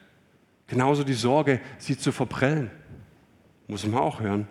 Genauso 0.66 1.04
die 1.04 1.12
Sorge, 1.14 1.60
sie 1.78 1.96
zu 1.98 2.12
verprellen, 2.12 2.70
muss 3.68 3.86
man 3.86 4.00
auch 4.00 4.20
hören. 4.20 4.48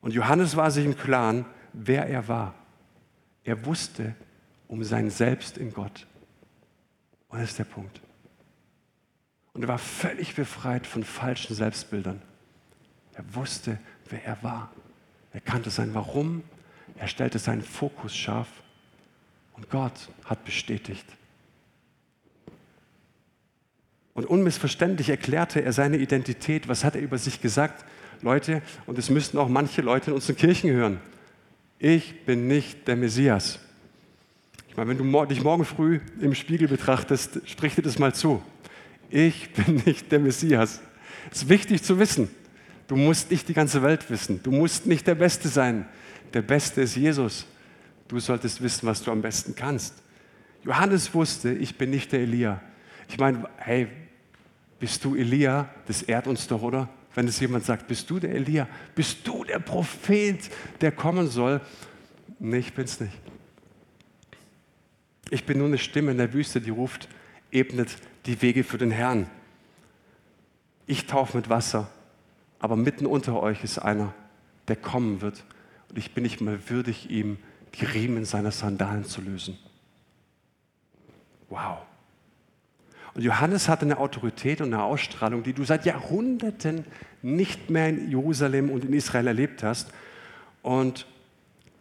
Und 0.00 0.12
Johannes 0.12 0.56
war 0.56 0.70
sich 0.70 0.84
im 0.84 0.96
Klaren, 0.96 1.46
wer 1.72 2.06
er 2.06 2.28
war. 2.28 2.54
Er 3.42 3.64
wusste 3.66 4.14
um 4.74 4.82
sein 4.82 5.08
Selbst 5.08 5.56
in 5.56 5.72
Gott. 5.72 6.04
Und 7.28 7.38
das 7.38 7.50
ist 7.50 7.60
der 7.60 7.64
Punkt. 7.64 8.00
Und 9.52 9.62
er 9.62 9.68
war 9.68 9.78
völlig 9.78 10.34
befreit 10.34 10.84
von 10.84 11.04
falschen 11.04 11.54
Selbstbildern. 11.54 12.20
Er 13.12 13.24
wusste, 13.36 13.78
wer 14.10 14.24
er 14.24 14.42
war. 14.42 14.72
Er 15.32 15.40
kannte 15.40 15.70
sein 15.70 15.94
Warum. 15.94 16.42
Er 16.96 17.06
stellte 17.06 17.38
seinen 17.38 17.62
Fokus 17.62 18.16
scharf. 18.16 18.48
Und 19.52 19.70
Gott 19.70 20.08
hat 20.24 20.44
bestätigt. 20.44 21.06
Und 24.12 24.26
unmissverständlich 24.26 25.08
erklärte 25.08 25.62
er 25.62 25.72
seine 25.72 25.98
Identität. 25.98 26.66
Was 26.66 26.82
hat 26.82 26.96
er 26.96 27.00
über 27.00 27.18
sich 27.18 27.40
gesagt? 27.40 27.84
Leute, 28.22 28.60
und 28.86 28.98
es 28.98 29.08
müssten 29.08 29.38
auch 29.38 29.48
manche 29.48 29.82
Leute 29.82 30.10
in 30.10 30.16
unseren 30.16 30.34
Kirchen 30.34 30.72
hören. 30.72 31.00
Ich 31.78 32.24
bin 32.24 32.48
nicht 32.48 32.88
der 32.88 32.96
Messias. 32.96 33.60
Ich 34.74 34.76
meine, 34.76 34.90
wenn 34.90 34.98
du 34.98 35.24
dich 35.26 35.42
morgen 35.42 35.64
früh 35.64 36.00
im 36.20 36.34
Spiegel 36.34 36.66
betrachtest, 36.66 37.40
sprich 37.46 37.76
dir 37.76 37.82
das 37.82 37.98
mal 37.98 38.12
zu 38.12 38.42
ich 39.14 39.52
bin 39.52 39.82
nicht 39.86 40.10
der 40.10 40.18
Messias. 40.18 40.80
Es 41.30 41.42
ist 41.42 41.48
wichtig 41.48 41.82
zu 41.82 41.98
wissen. 41.98 42.28
Du 42.88 42.96
musst 42.96 43.30
nicht 43.30 43.48
die 43.48 43.54
ganze 43.54 43.82
Welt 43.82 44.10
wissen. 44.10 44.42
Du 44.42 44.50
musst 44.50 44.86
nicht 44.86 45.06
der 45.06 45.14
Beste 45.14 45.48
sein. 45.48 45.86
Der 46.34 46.42
Beste 46.42 46.82
ist 46.82 46.96
Jesus. 46.96 47.46
Du 48.08 48.18
solltest 48.18 48.60
wissen, 48.62 48.86
was 48.86 49.02
du 49.02 49.10
am 49.10 49.22
besten 49.22 49.54
kannst. 49.54 49.94
Johannes 50.64 51.14
wusste, 51.14 51.52
ich 51.52 51.78
bin 51.78 51.90
nicht 51.90 52.12
der 52.12 52.20
Elia. 52.20 52.60
Ich 53.08 53.18
meine, 53.18 53.48
hey, 53.56 53.86
bist 54.78 55.04
du 55.04 55.14
Elia? 55.14 55.68
Das 55.86 56.02
ehrt 56.02 56.26
uns 56.26 56.46
doch, 56.46 56.62
oder? 56.62 56.88
Wenn 57.14 57.28
es 57.28 57.38
jemand 57.40 57.64
sagt, 57.64 57.86
bist 57.86 58.10
du 58.10 58.18
der 58.18 58.32
Elia? 58.32 58.68
Bist 58.94 59.26
du 59.26 59.44
der 59.44 59.60
Prophet, 59.60 60.50
der 60.80 60.92
kommen 60.92 61.30
soll? 61.30 61.60
Nee, 62.40 62.58
ich 62.58 62.74
bin's 62.74 63.00
nicht. 63.00 63.12
Ich 65.30 65.46
bin 65.46 65.58
nur 65.58 65.68
eine 65.68 65.78
Stimme 65.78 66.10
in 66.10 66.18
der 66.18 66.32
Wüste, 66.32 66.60
die 66.60 66.70
ruft, 66.70 67.08
ebnet 67.50 67.96
die 68.26 68.40
Wege 68.42 68.64
für 68.64 68.78
den 68.78 68.90
Herrn. 68.90 69.28
Ich 70.86 71.06
taufe 71.06 71.36
mit 71.36 71.48
Wasser, 71.48 71.90
aber 72.58 72.76
mitten 72.76 73.06
unter 73.06 73.42
euch 73.42 73.64
ist 73.64 73.78
einer, 73.78 74.14
der 74.68 74.76
kommen 74.76 75.20
wird. 75.20 75.44
Und 75.88 75.98
ich 75.98 76.12
bin 76.12 76.22
nicht 76.22 76.40
mal 76.40 76.58
würdig, 76.68 77.10
ihm 77.10 77.38
die 77.74 77.84
Riemen 77.84 78.24
seiner 78.24 78.50
Sandalen 78.50 79.04
zu 79.04 79.20
lösen. 79.20 79.58
Wow. 81.48 81.78
Und 83.14 83.22
Johannes 83.22 83.68
hatte 83.68 83.82
eine 83.82 83.98
Autorität 83.98 84.60
und 84.60 84.74
eine 84.74 84.82
Ausstrahlung, 84.82 85.42
die 85.42 85.52
du 85.52 85.64
seit 85.64 85.86
Jahrhunderten 85.86 86.84
nicht 87.22 87.70
mehr 87.70 87.88
in 87.88 88.10
Jerusalem 88.10 88.70
und 88.70 88.84
in 88.84 88.92
Israel 88.92 89.28
erlebt 89.28 89.62
hast. 89.62 89.92
Und 90.62 91.06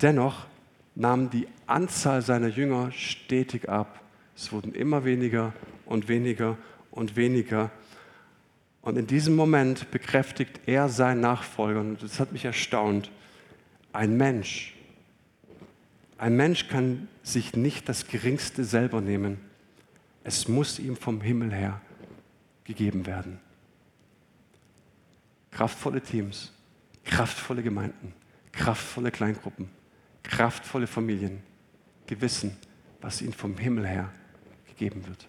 dennoch 0.02 0.46
nahm 0.96 1.30
die 1.30 1.48
Anzahl 1.66 2.22
seiner 2.22 2.48
Jünger 2.48 2.92
stetig 2.92 3.70
ab. 3.70 4.02
Es 4.36 4.52
wurden 4.52 4.74
immer 4.74 5.06
weniger 5.06 5.54
und 5.86 6.08
weniger 6.08 6.58
und 6.92 7.16
weniger. 7.16 7.72
Und 8.82 8.98
in 8.98 9.08
diesem 9.08 9.36
Moment 9.36 9.92
bekräftigt 9.92 10.62
er 10.66 10.90
seinen 10.90 11.22
Nachfolger, 11.22 11.80
und 11.80 12.04
das 12.04 12.20
hat 12.20 12.32
mich 12.32 12.46
erstaunt, 12.46 13.12
ein 13.94 14.18
Mensch, 14.18 14.74
ein 16.18 16.36
Mensch 16.36 16.68
kann 16.68 17.08
sich 17.22 17.54
nicht 17.54 17.90
das 17.90 18.08
Geringste 18.08 18.64
selber 18.64 19.02
nehmen. 19.02 19.40
Es 20.24 20.48
muss 20.48 20.80
ihm 20.80 20.96
vom 20.96 21.22
Himmel 21.22 21.54
her 21.54 21.82
gegeben 22.64 23.06
werden. 23.06 23.40
Kraftvolle 25.52 26.02
Teams, 26.02 26.52
kraftvolle 27.04 27.62
Gemeinden, 27.62 28.14
kraftvolle 28.52 29.12
Kleingruppen, 29.12 29.70
kraftvolle 30.24 30.88
Familien, 30.88 31.42
die 32.10 32.20
wissen, 32.22 32.58
was 33.02 33.22
ihnen 33.22 33.34
vom 33.34 33.58
Himmel 33.58 33.88
her 33.88 34.10
gegeben 34.68 35.06
wird. 35.08 35.28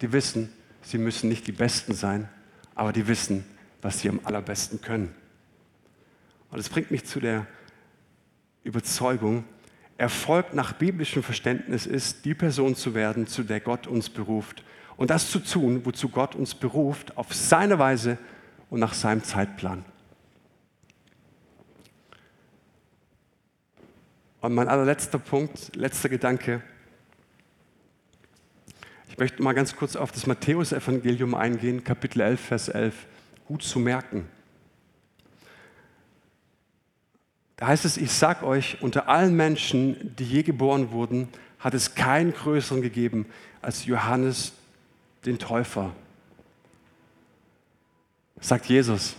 Die 0.00 0.12
wissen, 0.12 0.50
sie 0.82 0.98
müssen 0.98 1.28
nicht 1.28 1.46
die 1.46 1.52
Besten 1.52 1.94
sein, 1.94 2.28
aber 2.74 2.92
die 2.92 3.06
wissen, 3.06 3.44
was 3.82 4.00
sie 4.00 4.08
am 4.08 4.20
allerbesten 4.24 4.80
können. 4.80 5.14
Und 6.50 6.58
das 6.58 6.68
bringt 6.68 6.90
mich 6.90 7.04
zu 7.04 7.20
der 7.20 7.46
Überzeugung, 8.64 9.44
Erfolg 9.98 10.54
nach 10.54 10.74
biblischem 10.74 11.24
Verständnis 11.24 11.84
ist, 11.84 12.24
die 12.24 12.34
Person 12.34 12.76
zu 12.76 12.94
werden, 12.94 13.26
zu 13.26 13.42
der 13.42 13.58
Gott 13.58 13.88
uns 13.88 14.08
beruft. 14.08 14.62
Und 14.96 15.10
das 15.10 15.30
zu 15.30 15.40
tun, 15.40 15.84
wozu 15.84 16.08
Gott 16.08 16.36
uns 16.36 16.54
beruft, 16.54 17.16
auf 17.16 17.34
seine 17.34 17.80
Weise 17.80 18.16
und 18.70 18.78
nach 18.78 18.94
seinem 18.94 19.24
Zeitplan. 19.24 19.84
Und 24.40 24.54
mein 24.54 24.68
allerletzter 24.68 25.18
Punkt, 25.18 25.74
letzter 25.74 26.08
Gedanke, 26.08 26.62
ich 29.08 29.18
möchte 29.18 29.42
mal 29.42 29.52
ganz 29.52 29.74
kurz 29.74 29.96
auf 29.96 30.12
das 30.12 30.28
Matthäusevangelium 30.28 31.34
eingehen, 31.34 31.82
Kapitel 31.82 32.20
11, 32.20 32.40
Vers 32.40 32.68
11. 32.68 33.06
Gut 33.46 33.64
zu 33.64 33.80
merken. 33.80 34.28
Da 37.56 37.66
heißt 37.66 37.84
es, 37.84 37.96
ich 37.96 38.12
sag 38.12 38.44
euch, 38.44 38.80
unter 38.80 39.08
allen 39.08 39.34
Menschen, 39.34 40.14
die 40.14 40.24
je 40.24 40.44
geboren 40.44 40.92
wurden, 40.92 41.28
hat 41.58 41.74
es 41.74 41.96
keinen 41.96 42.32
größeren 42.32 42.80
gegeben 42.80 43.26
als 43.60 43.86
Johannes 43.86 44.52
den 45.24 45.40
Täufer. 45.40 45.92
sagt 48.40 48.66
Jesus. 48.66 49.16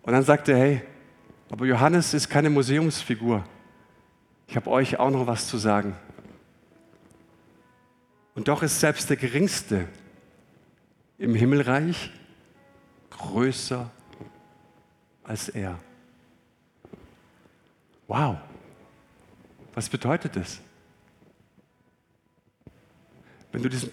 Und 0.00 0.14
dann 0.14 0.24
sagt 0.24 0.48
er, 0.48 0.56
hey, 0.56 0.82
aber 1.52 1.66
Johannes 1.66 2.14
ist 2.14 2.30
keine 2.30 2.48
Museumsfigur. 2.48 3.44
Ich 4.48 4.56
habe 4.56 4.70
euch 4.70 4.98
auch 4.98 5.10
noch 5.10 5.26
was 5.26 5.48
zu 5.48 5.58
sagen. 5.58 5.94
Und 8.34 8.48
doch 8.48 8.62
ist 8.62 8.80
selbst 8.80 9.10
der 9.10 9.18
Geringste 9.18 9.86
im 11.18 11.34
Himmelreich 11.34 12.10
größer 13.10 13.90
als 15.24 15.50
er. 15.50 15.78
Wow, 18.08 18.38
was 19.74 19.90
bedeutet 19.90 20.34
das? 20.36 20.58
Wenn 23.52 23.62
du 23.62 23.68
diesen, 23.68 23.92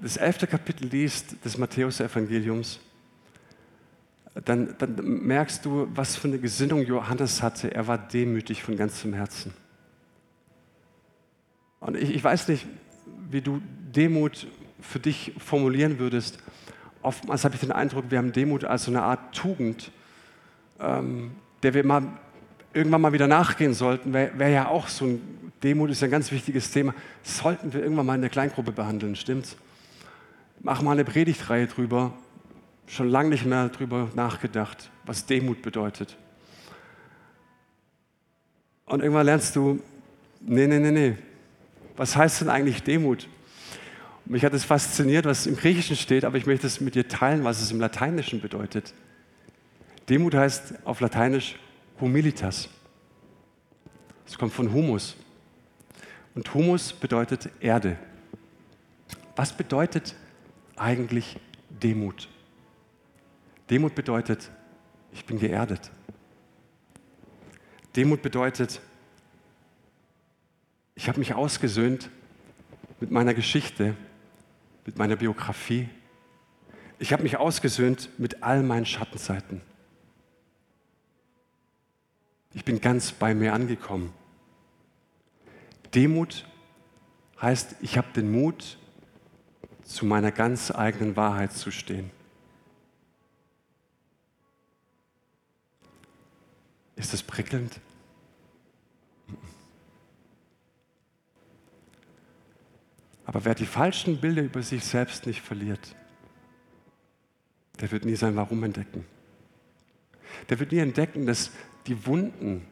das 0.00 0.16
elfte 0.16 0.48
Kapitel 0.48 0.88
liest 0.88 1.44
des 1.44 1.56
Matthäus-Evangeliums, 1.56 2.80
dann, 4.34 4.74
dann 4.78 4.94
merkst 5.26 5.64
du, 5.64 5.88
was 5.94 6.16
für 6.16 6.28
eine 6.28 6.38
Gesinnung 6.38 6.82
Johannes 6.82 7.42
hatte. 7.42 7.74
Er 7.74 7.86
war 7.86 7.98
demütig 7.98 8.62
von 8.62 8.76
ganzem 8.76 9.12
Herzen. 9.12 9.52
Und 11.80 11.96
ich, 11.96 12.14
ich 12.14 12.22
weiß 12.22 12.48
nicht, 12.48 12.66
wie 13.30 13.40
du 13.40 13.60
Demut 13.94 14.46
für 14.80 15.00
dich 15.00 15.32
formulieren 15.38 15.98
würdest. 15.98 16.38
Oftmals 17.02 17.44
habe 17.44 17.54
ich 17.54 17.60
den 17.60 17.72
Eindruck, 17.72 18.04
wir 18.10 18.18
haben 18.18 18.32
Demut 18.32 18.64
als 18.64 18.84
so 18.84 18.90
eine 18.90 19.02
Art 19.02 19.34
Tugend, 19.34 19.90
ähm, 20.78 21.32
der 21.62 21.74
wir 21.74 21.84
mal 21.84 22.02
irgendwann 22.72 23.00
mal 23.00 23.12
wieder 23.12 23.26
nachgehen 23.26 23.74
sollten. 23.74 24.12
Wäre 24.12 24.38
wär 24.38 24.48
ja 24.48 24.68
auch 24.68 24.88
so 24.88 25.06
ein 25.06 25.40
Demut 25.62 25.90
ist 25.90 26.02
ein 26.02 26.10
ganz 26.10 26.32
wichtiges 26.32 26.70
Thema. 26.70 26.94
Sollten 27.22 27.72
wir 27.72 27.82
irgendwann 27.82 28.06
mal 28.06 28.14
in 28.14 28.22
der 28.22 28.30
Kleingruppe 28.30 28.72
behandeln, 28.72 29.14
stimmt's? 29.14 29.56
Mach 30.62 30.80
mal 30.82 30.92
eine 30.92 31.04
Predigtreihe 31.04 31.66
drüber. 31.66 32.12
Schon 32.90 33.08
lange 33.08 33.28
nicht 33.28 33.46
mehr 33.46 33.68
drüber 33.68 34.10
nachgedacht, 34.16 34.90
was 35.06 35.24
Demut 35.24 35.62
bedeutet. 35.62 36.16
Und 38.84 39.00
irgendwann 39.00 39.26
lernst 39.26 39.54
du, 39.54 39.80
nee, 40.40 40.66
nee, 40.66 40.80
nee, 40.80 40.90
nee. 40.90 41.16
Was 41.96 42.16
heißt 42.16 42.40
denn 42.40 42.48
eigentlich 42.48 42.82
Demut? 42.82 43.28
Mich 44.24 44.44
hat 44.44 44.54
es 44.54 44.64
fasziniert, 44.64 45.24
was 45.24 45.46
im 45.46 45.54
Griechischen 45.54 45.94
steht, 45.94 46.24
aber 46.24 46.36
ich 46.36 46.46
möchte 46.46 46.66
es 46.66 46.80
mit 46.80 46.96
dir 46.96 47.06
teilen, 47.06 47.44
was 47.44 47.62
es 47.62 47.70
im 47.70 47.78
Lateinischen 47.78 48.40
bedeutet. 48.40 48.92
Demut 50.08 50.34
heißt 50.34 50.84
auf 50.84 50.98
Lateinisch 50.98 51.60
Humilitas. 52.00 52.68
Es 54.26 54.36
kommt 54.36 54.52
von 54.52 54.72
Humus. 54.72 55.16
Und 56.34 56.52
Humus 56.54 56.92
bedeutet 56.92 57.50
Erde. 57.60 57.96
Was 59.36 59.52
bedeutet 59.52 60.16
eigentlich 60.74 61.36
Demut? 61.68 62.28
Demut 63.70 63.94
bedeutet, 63.94 64.50
ich 65.12 65.24
bin 65.24 65.38
geerdet. 65.38 65.90
Demut 67.96 68.22
bedeutet, 68.22 68.80
ich 70.94 71.08
habe 71.08 71.18
mich 71.18 71.34
ausgesöhnt 71.34 72.10
mit 73.00 73.10
meiner 73.10 73.32
Geschichte 73.32 73.96
mit 74.90 74.98
meiner 74.98 75.16
Biografie. 75.16 75.88
Ich 76.98 77.12
habe 77.12 77.22
mich 77.22 77.36
ausgesöhnt 77.36 78.08
mit 78.18 78.42
all 78.42 78.62
meinen 78.62 78.86
Schattenseiten. 78.86 79.60
Ich 82.52 82.64
bin 82.64 82.80
ganz 82.80 83.12
bei 83.12 83.34
mir 83.34 83.54
angekommen. 83.54 84.12
Demut 85.94 86.44
heißt, 87.40 87.76
ich 87.80 87.96
habe 87.96 88.08
den 88.14 88.30
Mut, 88.32 88.78
zu 89.84 90.06
meiner 90.06 90.30
ganz 90.30 90.70
eigenen 90.70 91.16
Wahrheit 91.16 91.52
zu 91.52 91.70
stehen. 91.70 92.10
Ist 97.00 97.14
das 97.14 97.22
prickelnd? 97.22 97.80
Aber 103.24 103.44
wer 103.46 103.54
die 103.54 103.64
falschen 103.64 104.20
Bilder 104.20 104.42
über 104.42 104.62
sich 104.62 104.84
selbst 104.84 105.26
nicht 105.26 105.40
verliert, 105.40 105.96
der 107.80 107.90
wird 107.90 108.04
nie 108.04 108.16
sein 108.16 108.36
Warum 108.36 108.62
entdecken. 108.64 109.06
Der 110.50 110.60
wird 110.60 110.72
nie 110.72 110.78
entdecken, 110.78 111.24
dass 111.24 111.52
die 111.86 112.04
Wunden, 112.04 112.66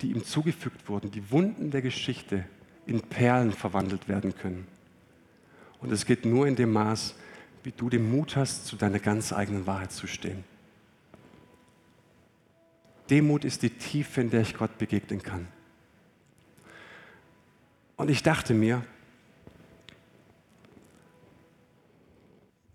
die 0.00 0.12
ihm 0.12 0.24
zugefügt 0.24 0.88
wurden, 0.88 1.10
die 1.10 1.32
Wunden 1.32 1.72
der 1.72 1.82
Geschichte 1.82 2.44
in 2.86 3.00
Perlen 3.00 3.50
verwandelt 3.50 4.06
werden 4.06 4.32
können. 4.36 4.68
Und 5.80 5.90
es 5.90 6.06
geht 6.06 6.24
nur 6.24 6.46
in 6.46 6.54
dem 6.54 6.72
Maß, 6.72 7.16
wie 7.64 7.72
du 7.72 7.90
den 7.90 8.08
Mut 8.12 8.36
hast, 8.36 8.66
zu 8.66 8.76
deiner 8.76 9.00
ganz 9.00 9.32
eigenen 9.32 9.66
Wahrheit 9.66 9.90
zu 9.90 10.06
stehen. 10.06 10.44
Demut 13.10 13.44
ist 13.44 13.62
die 13.62 13.70
Tiefe, 13.70 14.20
in 14.20 14.30
der 14.30 14.42
ich 14.42 14.54
Gott 14.54 14.78
begegnen 14.78 15.22
kann. 15.22 15.48
Und 17.96 18.08
ich 18.08 18.22
dachte 18.22 18.54
mir, 18.54 18.84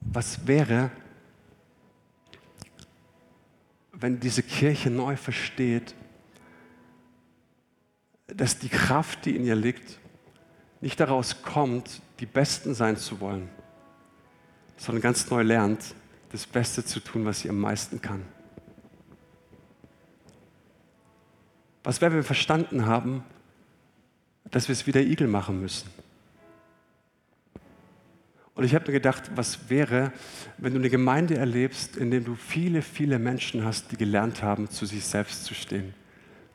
was 0.01 0.45
wäre, 0.45 0.91
wenn 3.93 4.19
diese 4.19 4.43
Kirche 4.43 4.89
neu 4.89 5.15
versteht, 5.15 5.95
dass 8.27 8.59
die 8.59 8.69
Kraft, 8.69 9.25
die 9.25 9.35
in 9.35 9.45
ihr 9.45 9.55
liegt, 9.55 9.99
nicht 10.81 10.99
daraus 10.99 11.41
kommt, 11.41 12.01
die 12.19 12.25
Besten 12.25 12.75
sein 12.75 12.97
zu 12.97 13.19
wollen, 13.19 13.49
sondern 14.77 15.01
ganz 15.01 15.29
neu 15.29 15.41
lernt, 15.41 15.95
das 16.31 16.45
Beste 16.45 16.83
zu 16.83 16.99
tun, 16.99 17.25
was 17.25 17.39
sie 17.39 17.49
am 17.49 17.59
meisten 17.59 18.01
kann. 18.01 18.34
Was 21.85 22.01
wäre, 22.01 22.11
wenn 22.11 22.19
wir 22.19 22.23
verstanden 22.23 22.87
haben, 22.87 23.23
dass 24.49 24.67
wir 24.67 24.73
es 24.73 24.87
wieder 24.87 25.01
Igel 25.01 25.27
machen 25.27 25.61
müssen? 25.61 25.87
Und 28.55 28.63
ich 28.63 28.73
habe 28.73 28.87
mir 28.87 28.93
gedacht, 28.93 29.29
was 29.35 29.69
wäre, 29.69 30.11
wenn 30.57 30.73
du 30.73 30.79
eine 30.79 30.89
Gemeinde 30.89 31.37
erlebst, 31.37 31.95
in 31.95 32.09
der 32.09 32.21
du 32.21 32.33
viele, 32.33 32.81
viele 32.81 33.19
Menschen 33.19 33.63
hast, 33.63 33.91
die 33.91 33.97
gelernt 33.97 34.41
haben, 34.41 34.67
zu 34.67 34.87
sich 34.87 35.05
selbst 35.05 35.45
zu 35.45 35.53
stehen, 35.53 35.93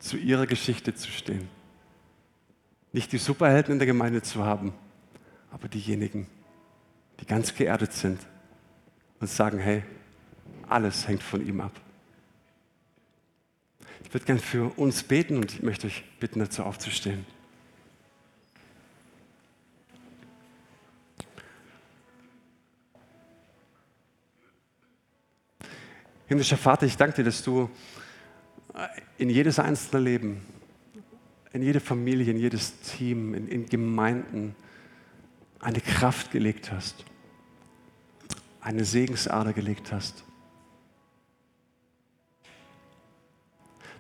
zu 0.01 0.17
ihrer 0.17 0.49
Geschichte 0.49 0.97
zu 0.97 1.13
stehen. 1.13 1.49
Nicht 2.93 3.13
die 3.13 3.19
Superhelden 3.19 3.75
in 3.75 3.79
der 3.79 3.87
Gemeinde 3.87 4.23
zu 4.23 4.45
haben, 4.45 4.73
aber 5.53 5.69
diejenigen, 5.69 6.27
die 7.21 7.27
ganz 7.27 7.55
geerdet 7.55 7.93
sind 7.93 8.19
und 9.21 9.31
sagen, 9.31 9.61
hey, 9.61 9.85
alles 10.69 11.07
hängt 11.07 11.23
von 11.23 11.47
ihm 11.47 11.61
ab. 11.61 11.81
Ich 14.05 14.15
würde 14.15 14.27
gern 14.27 14.39
für 14.39 14.77
uns 14.79 15.03
beten 15.03 15.37
und 15.37 15.53
ich 15.53 15.63
möchte 15.63 15.87
euch 15.87 16.05
bitten, 16.19 16.41
dazu 16.41 16.65
aufzustehen. 16.65 17.25
Himmlischer 26.27 26.57
Vater, 26.57 26.87
ich 26.87 26.97
danke 26.97 27.17
dir, 27.17 27.25
dass 27.25 27.43
du 27.43 27.69
in 29.19 29.31
jedes 29.31 29.59
einzelne 29.59 30.03
Leben, 30.03 30.41
in 31.53 31.63
jede 31.63 31.81
Familie, 31.81 32.31
in 32.31 32.39
jedes 32.39 32.81
Team, 32.81 33.35
in, 33.35 33.49
in 33.49 33.67
Gemeinden 33.67 34.55
eine 35.59 35.81
Kraft 35.81 36.31
gelegt 36.31 36.71
hast, 36.71 37.05
eine 38.61 38.85
Segensader 38.85 39.53
gelegt 39.53 39.93
hast. 39.93 40.25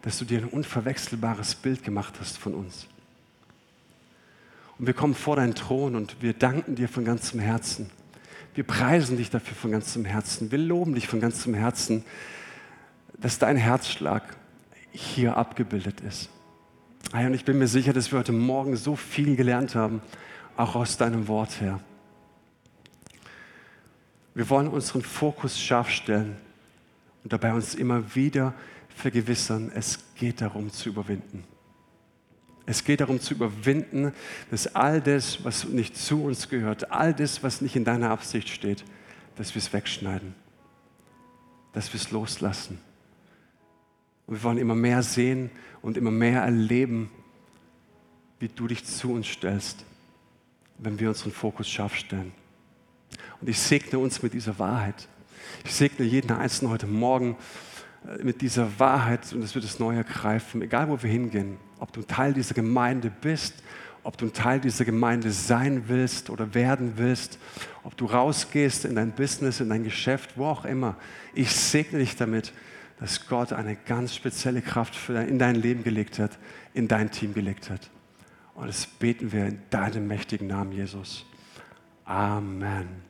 Dass 0.03 0.19
du 0.19 0.25
dir 0.25 0.39
ein 0.39 0.49
unverwechselbares 0.49 1.55
Bild 1.55 1.83
gemacht 1.85 2.15
hast 2.21 2.39
von 2.39 2.55
uns. 2.55 2.87
Und 4.79 4.87
wir 4.87 4.95
kommen 4.95 5.15
vor 5.15 5.37
deinen 5.37 5.55
Thron 5.55 5.95
und 5.95 6.23
wir 6.23 6.33
danken 6.33 6.75
dir 6.75 6.89
von 6.89 7.05
ganzem 7.05 7.39
Herzen 7.39 7.91
wir 8.55 8.65
preisen 8.65 9.17
dich 9.17 9.31
dafür 9.31 9.57
von 9.57 9.71
ganzem 9.71 10.05
Herzen. 10.05 10.51
Wir 10.51 10.59
loben 10.59 10.95
dich 10.95 11.07
von 11.07 11.20
ganzem 11.20 11.55
Herzen, 11.55 12.05
dass 13.18 13.39
dein 13.39 13.57
Herzschlag 13.57 14.22
hier 14.91 15.37
abgebildet 15.37 16.01
ist. 16.01 16.31
Und 17.12 17.35
ich 17.35 17.45
bin 17.45 17.59
mir 17.59 17.68
sicher, 17.68 17.93
dass 17.93 18.11
wir 18.12 18.18
heute 18.18 18.33
Morgen 18.33 18.77
so 18.77 18.97
viel 18.97 19.37
gelernt 19.37 19.74
haben, 19.74 20.03
auch 20.57 20.74
aus 20.74 20.97
deinem 20.97 21.29
Wort 21.29 21.61
her. 21.61 21.81
Wir 24.35 24.49
wollen 24.51 24.68
unseren 24.68 25.03
Fokus 25.03 25.61
scharf 25.61 25.91
stellen 25.91 26.37
und 27.22 27.33
dabei 27.33 27.53
uns 27.53 27.74
immer 27.74 28.14
wieder 28.14 28.55
vergewissern, 29.01 29.72
es 29.74 29.98
geht 30.14 30.40
darum 30.40 30.70
zu 30.70 30.90
überwinden. 30.90 31.44
Es 32.66 32.84
geht 32.84 33.01
darum 33.01 33.20
zu 33.20 33.34
überwinden, 33.34 34.12
dass 34.51 34.74
all 34.76 35.01
das, 35.01 35.44
was 35.44 35.64
nicht 35.64 35.96
zu 35.96 36.22
uns 36.22 36.48
gehört, 36.48 36.92
all 36.92 37.12
das, 37.12 37.42
was 37.42 37.61
nicht 37.61 37.74
in 37.74 37.84
deiner 37.84 38.11
Absicht 38.11 38.48
steht, 38.48 38.84
dass 39.36 39.55
wir 39.55 39.61
es 39.61 39.72
wegschneiden, 39.72 40.34
dass 41.72 41.92
wir 41.92 42.01
es 42.01 42.11
loslassen. 42.11 42.78
Und 44.26 44.36
wir 44.36 44.42
wollen 44.44 44.59
immer 44.59 44.76
mehr 44.76 45.03
sehen 45.03 45.51
und 45.82 45.96
immer 45.96 46.12
mehr 46.12 46.42
erleben, 46.42 47.11
wie 48.38 48.48
du 48.48 48.68
dich 48.68 48.84
zu 48.84 49.12
uns 49.12 49.26
stellst, 49.26 49.84
wenn 50.78 51.01
wir 51.01 51.09
unseren 51.09 51.32
Fokus 51.32 51.68
scharf 51.68 51.96
stellen. 51.96 52.32
Und 53.40 53.48
ich 53.48 53.59
segne 53.59 53.98
uns 53.98 54.22
mit 54.22 54.34
dieser 54.34 54.59
Wahrheit. 54.59 55.09
Ich 55.64 55.74
segne 55.74 56.07
jeden 56.07 56.30
Einzelnen 56.30 56.70
heute 56.70 56.86
Morgen 56.86 57.36
mit 58.22 58.40
dieser 58.40 58.78
Wahrheit 58.78 59.32
und 59.32 59.42
es 59.42 59.55
wird 59.55 59.64
es 59.64 59.78
neu 59.78 59.94
ergreifen, 59.94 60.62
egal 60.62 60.88
wo 60.88 61.03
wir 61.03 61.11
hingehen, 61.11 61.59
ob 61.78 61.92
du 61.92 62.03
Teil 62.03 62.32
dieser 62.32 62.55
Gemeinde 62.55 63.11
bist, 63.20 63.62
ob 64.03 64.16
du 64.16 64.26
ein 64.26 64.32
Teil 64.32 64.61
dieser 64.61 64.84
Gemeinde 64.84 65.30
sein 65.30 65.84
willst 65.88 66.30
oder 66.30 66.55
werden 66.55 66.94
willst, 66.96 67.38
ob 67.82 67.96
du 67.96 68.07
rausgehst 68.07 68.84
in 68.84 68.94
dein 68.94 69.12
Business, 69.12 69.61
in 69.61 69.68
dein 69.68 69.84
Geschäft, 69.84 70.36
wo 70.36 70.46
auch 70.46 70.64
immer. 70.64 70.96
Ich 71.34 71.51
segne 71.51 71.98
dich 71.98 72.16
damit, 72.16 72.53
dass 72.98 73.26
Gott 73.28 73.53
eine 73.53 73.76
ganz 73.76 74.14
spezielle 74.14 74.62
Kraft 74.62 75.09
in 75.09 75.38
dein 75.38 75.57
Leben 75.57 75.84
gelegt 75.84 76.18
hat, 76.18 76.38
in 76.74 76.88
dein 76.88 77.11
Team 77.11 77.34
gelegt 77.34 77.70
hat. 77.70 77.90
Und 78.55 78.68
das 78.68 78.86
beten 78.86 79.32
wir 79.32 79.46
in 79.46 79.59
deinem 79.70 80.07
mächtigen 80.07 80.46
Namen, 80.46 80.72
Jesus. 80.72 81.24
Amen. 82.05 83.10